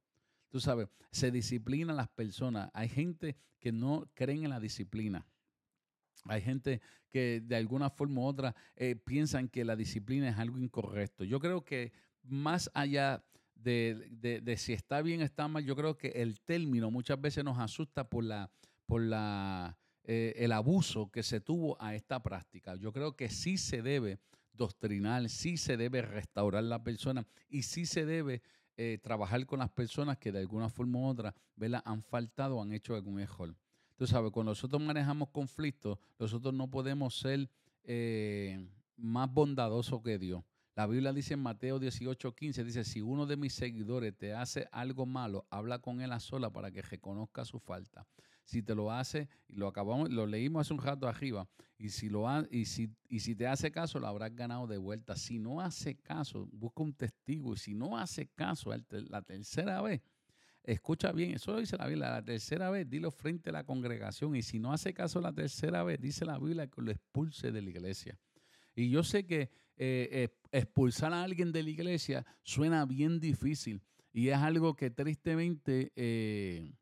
[0.50, 2.68] Tú sabes, se disciplina a las personas.
[2.74, 5.24] Hay gente que no creen en la disciplina.
[6.24, 10.58] Hay gente que de alguna forma u otra eh, piensan que la disciplina es algo
[10.58, 11.22] incorrecto.
[11.22, 11.92] Yo creo que
[12.24, 16.90] más allá de, de, si está bien o está mal, yo creo que el término
[16.90, 18.50] muchas veces nos asusta por la,
[18.86, 22.74] por la eh, el abuso que se tuvo a esta práctica.
[22.74, 24.18] Yo creo que sí se debe
[24.52, 28.42] doctrinar, sí se debe restaurar la persona y sí se debe
[28.76, 31.34] eh, trabajar con las personas que de alguna forma u otra
[31.84, 33.56] han faltado o han hecho algún error.
[33.96, 37.48] Tú sabes, cuando nosotros manejamos conflictos, nosotros no podemos ser
[37.84, 40.44] eh, más bondadosos que Dios.
[40.74, 44.68] La Biblia dice en Mateo 18, 15, dice, si uno de mis seguidores te hace
[44.72, 48.06] algo malo, habla con él a sola para que reconozca su falta
[48.44, 52.26] si te lo hace, lo acabamos, lo leímos hace un rato arriba, y si lo
[52.50, 55.16] y si, y si te hace caso, lo habrás ganado de vuelta.
[55.16, 60.02] Si no hace caso, busca un testigo, y si no hace caso la tercera vez,
[60.62, 64.34] escucha bien, eso lo dice la Biblia, la tercera vez, dilo frente a la congregación,
[64.36, 67.62] y si no hace caso la tercera vez, dice la Biblia que lo expulse de
[67.62, 68.18] la iglesia.
[68.74, 73.82] Y yo sé que eh, eh, expulsar a alguien de la iglesia suena bien difícil
[74.12, 76.72] y es algo que tristemente eh,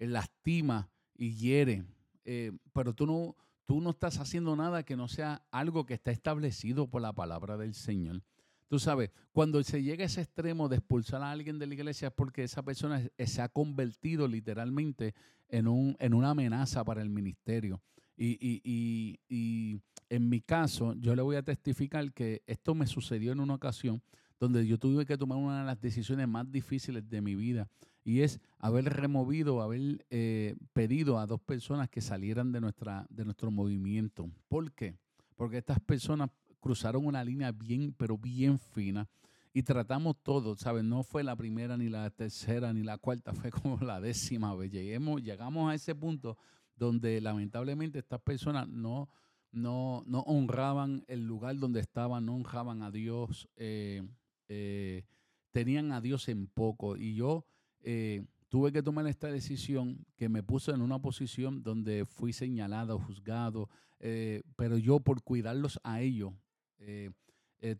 [0.00, 1.84] lastima y hiere.
[2.24, 3.36] Eh, pero tú no,
[3.66, 7.56] tú no estás haciendo nada que no sea algo que está establecido por la palabra
[7.56, 8.22] del Señor.
[8.68, 12.08] Tú sabes, cuando se llega a ese extremo de expulsar a alguien de la iglesia
[12.08, 15.14] es porque esa persona se ha convertido literalmente
[15.48, 17.80] en, un, en una amenaza para el ministerio.
[18.16, 19.80] Y, y, y,
[20.10, 24.02] en mi caso, yo le voy a testificar que esto me sucedió en una ocasión
[24.40, 27.68] donde yo tuve que tomar una de las decisiones más difíciles de mi vida
[28.08, 33.22] y es haber removido, haber eh, pedido a dos personas que salieran de, nuestra, de
[33.22, 34.30] nuestro movimiento.
[34.48, 34.96] ¿Por qué?
[35.36, 39.06] Porque estas personas cruzaron una línea bien, pero bien fina
[39.52, 40.84] y tratamos todo, ¿sabes?
[40.84, 44.72] No fue la primera, ni la tercera, ni la cuarta, fue como la décima vez.
[44.72, 46.38] Llegamos a ese punto
[46.76, 49.10] donde lamentablemente estas personas no,
[49.52, 54.02] no, no honraban el lugar donde estaban, no honraban a Dios, eh,
[54.48, 55.04] eh,
[55.50, 56.96] tenían a Dios en poco.
[56.96, 57.44] Y yo
[57.82, 62.98] eh, tuve que tomar esta decisión que me puso en una posición donde fui señalado,
[62.98, 63.68] juzgado,
[64.00, 66.32] eh, pero yo por cuidarlos a ellos,
[66.78, 67.10] eh,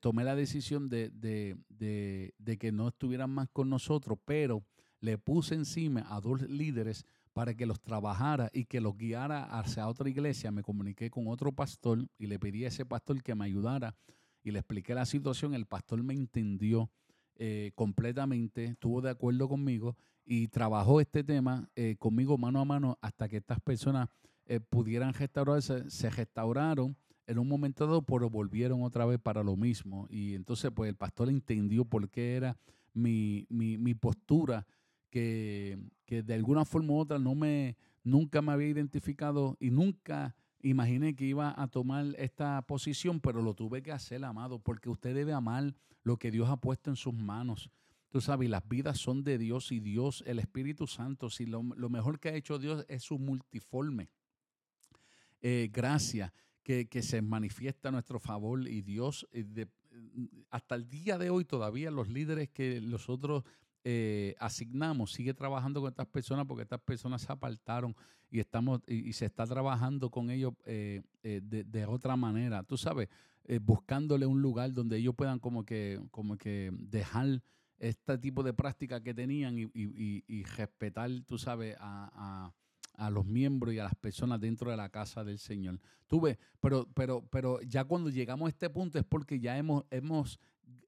[0.01, 4.65] tomé la decisión de, de, que no estuvieran más con nosotros, pero
[5.01, 9.87] le puse encima a dos líderes para que los trabajara y que los guiara hacia
[9.87, 10.51] otra iglesia.
[10.51, 13.95] Me comuniqué con otro pastor y le pedí a ese pastor que me ayudara
[14.43, 15.55] y le expliqué la situación.
[15.55, 16.91] El pastor me entendió
[17.39, 22.99] eh, completamente, estuvo de acuerdo conmigo y trabajó este tema eh, conmigo mano a mano
[23.01, 24.09] hasta que estas personas
[24.47, 25.89] eh, pudieran restaurarse.
[25.89, 30.07] Se restauraron en un momento dado, pero volvieron otra vez para lo mismo.
[30.11, 32.59] Y entonces, pues el pastor entendió por qué era
[32.93, 34.67] mi, mi, mi postura
[35.11, 41.15] que, de alguna forma u otra no me, nunca me había identificado y nunca imaginé
[41.15, 45.33] que iba a tomar esta posición, pero lo tuve que hacer, amado, porque usted debe
[45.33, 47.71] amar lo que Dios ha puesto en sus manos.
[48.09, 52.19] Tú sabes, las vidas son de Dios y Dios, el Espíritu Santo, si lo, mejor
[52.19, 54.11] que ha hecho Dios es su multiforme
[55.41, 56.33] eh, gracia
[56.63, 59.67] que, se manifiesta a nuestro favor y Dios, eh,
[60.51, 63.45] hasta el día de hoy todavía los líderes que nosotros
[63.91, 67.97] eh, asignamos sigue trabajando con estas personas porque estas personas se apartaron
[68.31, 72.63] y estamos y, se está trabajando con ellos eh, eh, de, otra manera.
[72.65, 73.09] Tú sabes,
[73.63, 77.43] buscándole un lugar donde ellos puedan como que, como que dejar
[77.79, 82.53] este tipo de práctica que tenían y, respetar, tú sabes, a,
[83.11, 85.81] los miembros y a las personas dentro de la casa del Señor.
[86.07, 86.21] Tú
[86.61, 90.39] pero, pero, pero ya cuando llegamos a este punto es porque ya hemos, hemos,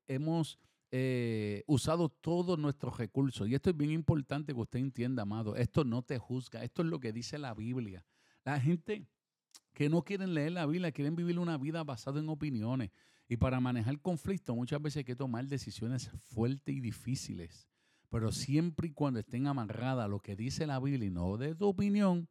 [0.06, 0.58] hemos
[0.92, 3.48] eh, usado todos nuestros recursos.
[3.48, 5.56] Y esto es bien importante que usted entienda, amado.
[5.56, 6.64] Esto no te juzga.
[6.64, 8.04] Esto es lo que dice la Biblia.
[8.44, 9.06] La gente
[9.72, 12.90] que no quieren leer la Biblia, quieren vivir una vida basada en opiniones.
[13.28, 17.68] Y para manejar conflicto muchas veces hay que tomar decisiones fuertes y difíciles.
[18.10, 21.54] Pero siempre y cuando estén amarradas a lo que dice la Biblia y no de
[21.54, 22.28] tu opinión,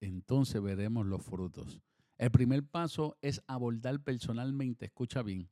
[0.00, 1.80] entonces veremos los frutos.
[2.18, 5.48] El primer paso es abordar personalmente, escucha bien,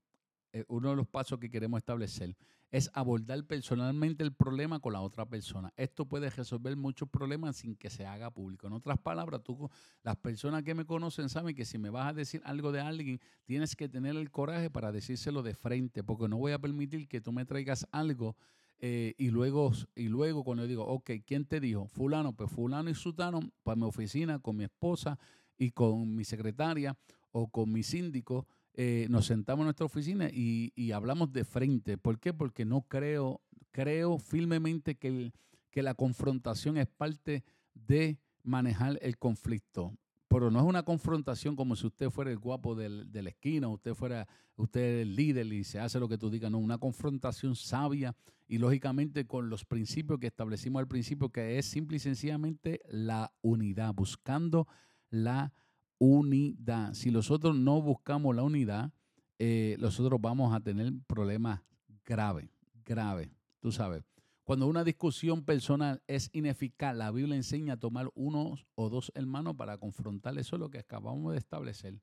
[0.68, 2.36] uno de los pasos que queremos establecer
[2.70, 5.72] es abordar personalmente el problema con la otra persona.
[5.76, 8.66] Esto puede resolver muchos problemas sin que se haga público.
[8.66, 9.70] En otras palabras, tú,
[10.02, 13.20] las personas que me conocen saben que si me vas a decir algo de alguien,
[13.44, 17.20] tienes que tener el coraje para decírselo de frente, porque no voy a permitir que
[17.20, 18.36] tú me traigas algo
[18.80, 21.86] eh, y luego, y luego cuando yo digo, ok, ¿quién te dijo?
[21.86, 25.18] Fulano, pues fulano y sutano, para mi oficina, con mi esposa
[25.57, 26.96] y con mi secretaria
[27.30, 28.46] o con mi síndico,
[28.77, 31.97] eh, nos sentamos en nuestra oficina y, hablamos de frente.
[31.97, 32.33] ¿Por qué?
[32.33, 35.33] Porque no creo, creo firmemente que,
[35.70, 37.45] que la confrontación es parte
[37.75, 39.97] de manejar el conflicto.
[40.27, 43.68] Pero no es una confrontación como si usted fuera el guapo del, de la esquina,
[43.68, 46.51] usted fuera usted el líder y se hace lo que tú digas.
[46.51, 48.16] No, una confrontación sabia
[48.49, 53.33] y lógicamente con los principios que establecimos al principio, que es simple y sencillamente la
[53.43, 54.66] unidad, buscando
[55.11, 55.53] la
[55.99, 56.95] unidad.
[56.95, 58.92] Si nosotros no buscamos la unidad,
[59.38, 61.61] eh, nosotros vamos a tener problemas
[62.05, 62.49] graves,
[62.84, 63.30] graves,
[63.61, 64.05] tú sabes.
[64.45, 69.57] Cuando una discusión personal es ineficaz, la Biblia enseña a tomar unos o dos hermanos
[69.57, 70.36] para confrontar.
[70.38, 71.99] Eso es lo que acabamos de establecer.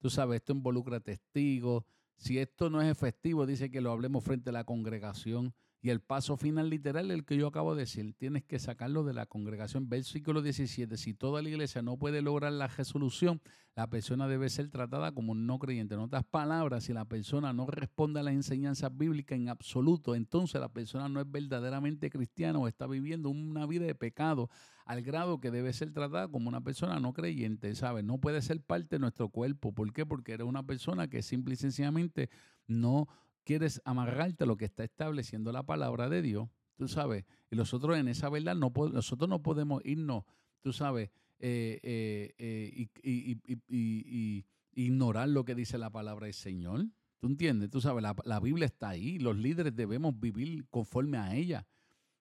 [0.00, 1.84] Tú sabes, esto involucra testigos.
[2.16, 5.54] Si esto no es efectivo, dice que lo hablemos frente a la congregación.
[5.82, 9.14] Y el paso final literal, el que yo acabo de decir, tienes que sacarlo de
[9.14, 9.88] la congregación.
[9.88, 13.40] Versículo 17, si toda la iglesia no puede lograr la resolución,
[13.74, 15.94] la persona debe ser tratada como un no creyente.
[15.94, 20.60] En otras palabras, si la persona no responde a las enseñanzas bíblicas en absoluto, entonces
[20.60, 24.50] la persona no es verdaderamente cristiana o está viviendo una vida de pecado
[24.84, 28.04] al grado que debe ser tratada como una persona no creyente, ¿sabes?
[28.04, 29.72] No puede ser parte de nuestro cuerpo.
[29.72, 30.04] ¿Por qué?
[30.04, 32.28] Porque era una persona que simple y sencillamente
[32.66, 33.08] no
[33.44, 37.96] quieres amarrarte a lo que está estableciendo la palabra de Dios, tú sabes, y nosotros
[37.98, 40.24] en esa verdad, no nosotros no podemos irnos,
[40.62, 46.86] tú sabes, eh, eh, eh, ignorar lo que dice la palabra del Señor.
[47.18, 47.70] ¿Tú entiendes?
[47.70, 51.66] Tú sabes, la, la, Biblia está ahí, los líderes debemos vivir conforme a ella,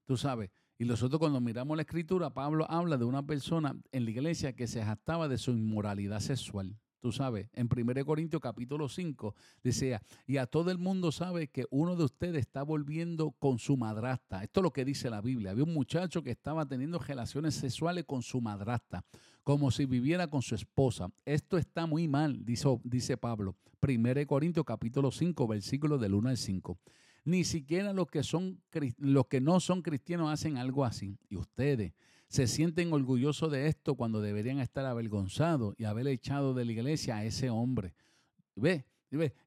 [0.06, 0.52] tú sabes.
[0.78, 4.68] Y nosotros cuando miramos la escritura, Pablo habla de una persona en la iglesia que
[4.68, 10.38] se jactaba de su inmoralidad sexual tú sabes, en 1 Corintios capítulo 5, decía, y
[10.38, 14.44] a todo el mundo sabe que uno de ustedes está volviendo con su madrastra.
[14.44, 15.52] Esto es lo que dice la Biblia.
[15.52, 19.04] Había un muchacho que estaba teniendo relaciones sexuales con su madrastra,
[19.44, 21.10] como si viviera con su esposa.
[21.26, 23.56] Esto está muy mal, dice, dice Pablo.
[23.82, 26.78] 1 Corintios capítulo 5, versículo del 1 al 5.
[27.26, 28.62] Ni siquiera los que, son,
[28.98, 31.18] los que no son cristianos hacen algo así.
[31.30, 31.94] Y ustedes
[32.30, 37.18] se sienten orgullosos de esto cuando deberían estar avergonzados y haber echado de la iglesia
[37.18, 37.96] a ese hombre.
[38.56, 38.86] ¿Ve?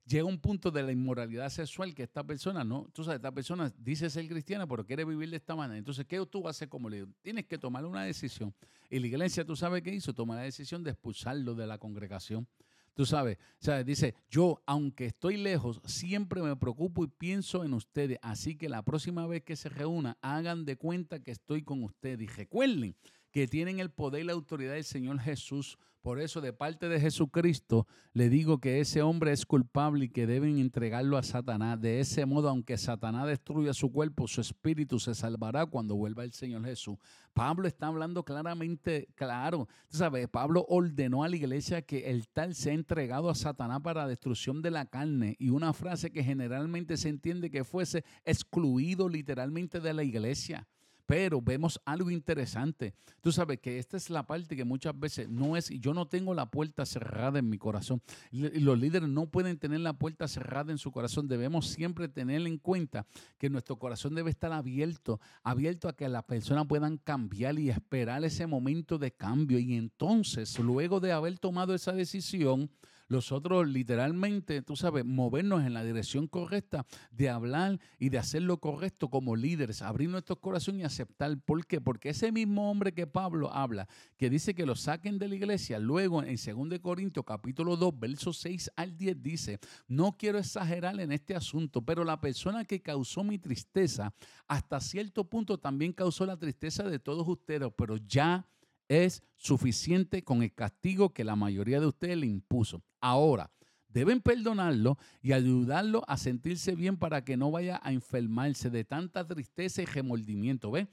[0.04, 3.72] Llega un punto de la inmoralidad sexual que esta persona, no, tú sabes, esta persona
[3.78, 5.78] dice ser cristiana, pero quiere vivir de esta manera.
[5.78, 7.06] Entonces, ¿qué tú vas a hacer como líder?
[7.22, 8.52] Tienes que tomar una decisión.
[8.90, 12.48] Y la iglesia, tú sabes qué hizo, tomar la decisión de expulsarlo de la congregación.
[12.94, 18.18] Tú sabes, sabes, dice, yo, aunque estoy lejos, siempre me preocupo y pienso en ustedes.
[18.20, 22.20] Así que la próxima vez que se reúna, hagan de cuenta que estoy con ustedes.
[22.20, 22.94] Y recuerden
[23.32, 25.78] que tienen el poder y la autoridad del Señor Jesús.
[26.02, 30.26] Por eso, de parte de Jesucristo, le digo que ese hombre es culpable y que
[30.26, 31.80] deben entregarlo a Satanás.
[31.80, 36.32] De ese modo, aunque Satanás destruya su cuerpo, su espíritu se salvará cuando vuelva el
[36.32, 36.98] Señor Jesús.
[37.32, 39.68] Pablo está hablando claramente, claro.
[39.90, 44.60] Sabes, Pablo ordenó a la iglesia que el tal sea entregado a Satanás para destrucción
[44.60, 45.36] de la carne.
[45.38, 50.66] Y una frase que generalmente se entiende que fuese excluido literalmente de la iglesia.
[51.12, 52.94] Pero vemos algo interesante.
[53.20, 56.32] Tú sabes que esta es la parte que muchas veces no es, yo no tengo
[56.32, 58.00] la puerta cerrada en mi corazón.
[58.30, 61.28] Los líderes no pueden tener la puerta cerrada en su corazón.
[61.28, 63.04] Debemos siempre tener en cuenta
[63.36, 68.24] que nuestro corazón debe estar abierto, abierto a que las personas puedan cambiar y esperar
[68.24, 69.58] ese momento de cambio.
[69.58, 72.70] Y entonces, luego de haber tomado esa decisión,
[73.12, 78.58] nosotros literalmente, tú sabes, movernos en la dirección correcta de hablar y de hacer lo
[78.58, 81.38] correcto como líderes, abrir nuestros corazones y aceptar.
[81.44, 81.80] ¿Por qué?
[81.80, 83.86] Porque ese mismo hombre que Pablo habla,
[84.16, 88.38] que dice que lo saquen de la iglesia, luego en 2 Corintios capítulo 2, versos
[88.38, 93.22] 6 al 10 dice, no quiero exagerar en este asunto, pero la persona que causó
[93.22, 94.14] mi tristeza
[94.48, 98.46] hasta cierto punto también causó la tristeza de todos ustedes, pero ya
[98.92, 102.82] es suficiente con el castigo que la mayoría de ustedes le impuso.
[103.00, 103.50] Ahora,
[103.88, 109.26] deben perdonarlo y ayudarlo a sentirse bien para que no vaya a enfermarse de tanta
[109.26, 110.70] tristeza y remordimiento.
[110.70, 110.88] ¿Ves?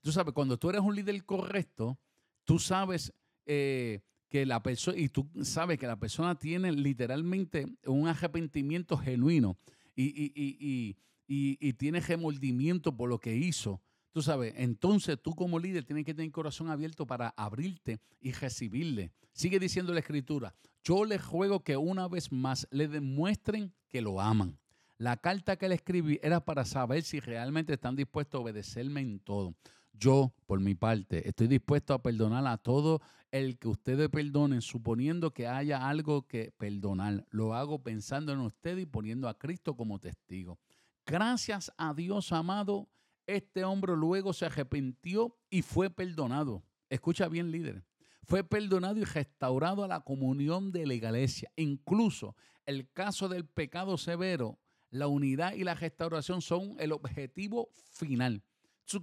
[0.00, 1.98] Tú sabes, cuando tú eres un líder correcto,
[2.44, 3.12] tú sabes
[3.46, 9.56] eh, que la persona, y tú sabes que la persona tiene literalmente un arrepentimiento genuino
[9.94, 10.96] y,
[11.28, 13.80] y tiene remordimiento por lo que hizo.
[14.16, 19.12] Tú sabes, entonces tú como líder tienes que tener corazón abierto para abrirte y recibirle.
[19.34, 24.18] Sigue diciendo la escritura, yo les juego que una vez más le demuestren que lo
[24.18, 24.58] aman.
[24.96, 29.20] La carta que le escribí era para saber si realmente están dispuestos a obedecerme en
[29.20, 29.54] todo.
[29.92, 35.34] Yo, por mi parte, estoy dispuesto a perdonar a todo el que ustedes perdonen, suponiendo
[35.34, 37.26] que haya algo que perdonar.
[37.28, 40.58] Lo hago pensando en ustedes y poniendo a Cristo como testigo.
[41.04, 42.88] Gracias a Dios, amado,
[43.26, 46.62] este hombre luego se arrepintió y fue perdonado.
[46.88, 47.84] Escucha bien, líder.
[48.24, 51.50] Fue perdonado y restaurado a la comunión de la iglesia.
[51.56, 54.58] Incluso el caso del pecado severo,
[54.90, 58.42] la unidad y la restauración son el objetivo final.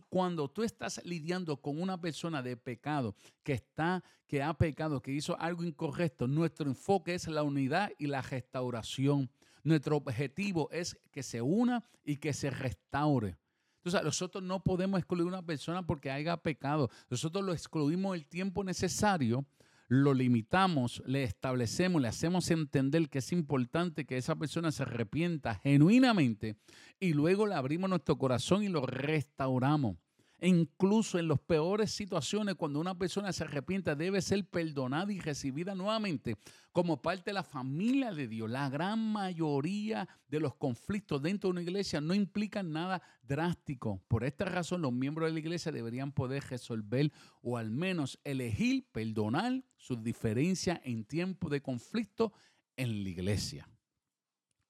[0.10, 5.12] Cuando tú estás lidiando con una persona de pecado que está, que ha pecado, que
[5.12, 9.30] hizo algo incorrecto, nuestro enfoque es la unidad y la restauración.
[9.64, 13.38] Nuestro objetivo es que se una y que se restaure.
[13.84, 16.90] Entonces, nosotros no podemos excluir a una persona porque haya pecado.
[17.10, 19.46] Nosotros lo excluimos el tiempo necesario,
[19.90, 25.56] lo limitamos, le establecemos, le hacemos entender que es importante que esa persona se arrepienta
[25.56, 26.56] genuinamente
[26.98, 29.98] y luego le abrimos nuestro corazón y lo restauramos.
[30.44, 35.22] E incluso en las peores situaciones, cuando una persona se arrepienta, debe ser perdonada y
[35.22, 36.36] recibida nuevamente
[36.74, 38.50] como parte de la familia de Dios.
[38.50, 44.04] La gran mayoría de los conflictos dentro de una iglesia no implican nada drástico.
[44.10, 48.86] Por esta razón, los miembros de la iglesia deberían poder resolver o al menos elegir
[48.92, 52.34] perdonar sus diferencias en tiempo de conflicto
[52.76, 53.70] en la iglesia.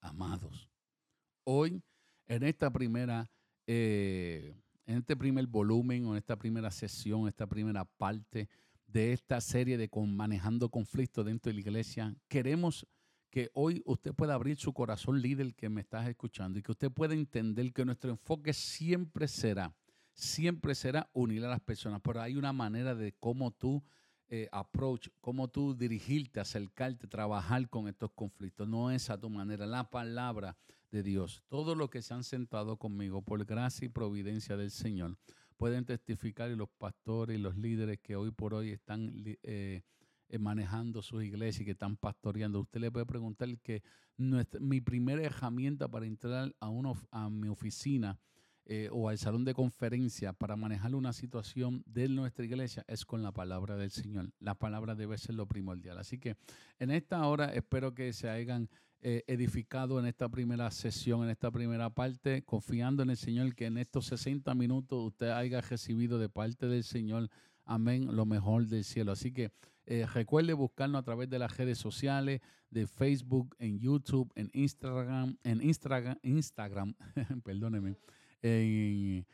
[0.01, 0.69] Amados,
[1.45, 1.81] hoy
[2.27, 3.27] en esta primera...
[3.65, 8.49] Eh, en este primer volumen o en esta primera sesión, esta primera parte
[8.87, 12.85] de esta serie de manejando conflictos dentro de la iglesia, queremos
[13.29, 16.91] que hoy usted pueda abrir su corazón, líder que me estás escuchando, y que usted
[16.91, 19.75] pueda entender que nuestro enfoque siempre será,
[20.13, 23.83] siempre será unir a las personas, pero hay una manera de cómo tú
[24.35, 28.67] eh, approach, cómo tú dirigirte, acercarte, trabajar con estos conflictos.
[28.67, 29.67] No es a tu manera.
[29.67, 30.57] La palabra
[30.93, 31.43] de Dios.
[31.49, 35.17] Todo lo que se han sentado conmigo por gracia y providencia del Señor
[35.57, 39.81] pueden testificar y los pastores y los líderes que hoy por hoy están eh,
[40.29, 42.59] eh, manejando sus iglesias y que están pastoreando.
[42.59, 43.81] Usted le puede preguntar que
[44.17, 48.19] mi primera herramienta para entrar a, uno, a mi oficina
[48.65, 53.23] eh, o al salón de conferencia para manejar una situación de nuestra iglesia es con
[53.23, 54.31] la palabra del Señor.
[54.39, 55.97] La palabra debe ser lo primordial.
[55.97, 56.37] Así que
[56.77, 58.69] en esta hora espero que se hagan
[59.05, 63.65] eh, edificado en esta primera sesión, en esta primera parte, confiando en el Señor que
[63.65, 67.29] en estos 60 minutos usted haya recibido de parte del Señor,
[67.65, 69.11] amén, lo mejor del cielo.
[69.11, 69.51] Así que
[69.85, 72.39] Eh, recuerde buscarnos a través de las redes sociales,
[72.69, 76.95] de Facebook, en YouTube, en Instagram, en Instagram, Instagram
[77.43, 77.97] perdóneme,
[78.41, 79.25] en,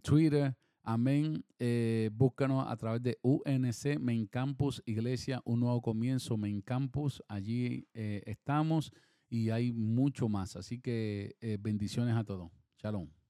[0.00, 0.54] Twitter.
[0.82, 1.44] Amén.
[1.58, 7.22] Eh, búscanos a través de UNC Main Campus Iglesia, un nuevo comienzo Main Campus.
[7.28, 8.92] Allí eh, estamos
[9.28, 10.56] y hay mucho más.
[10.56, 12.50] Así que bendiciones a todos.
[12.78, 13.21] Shalom.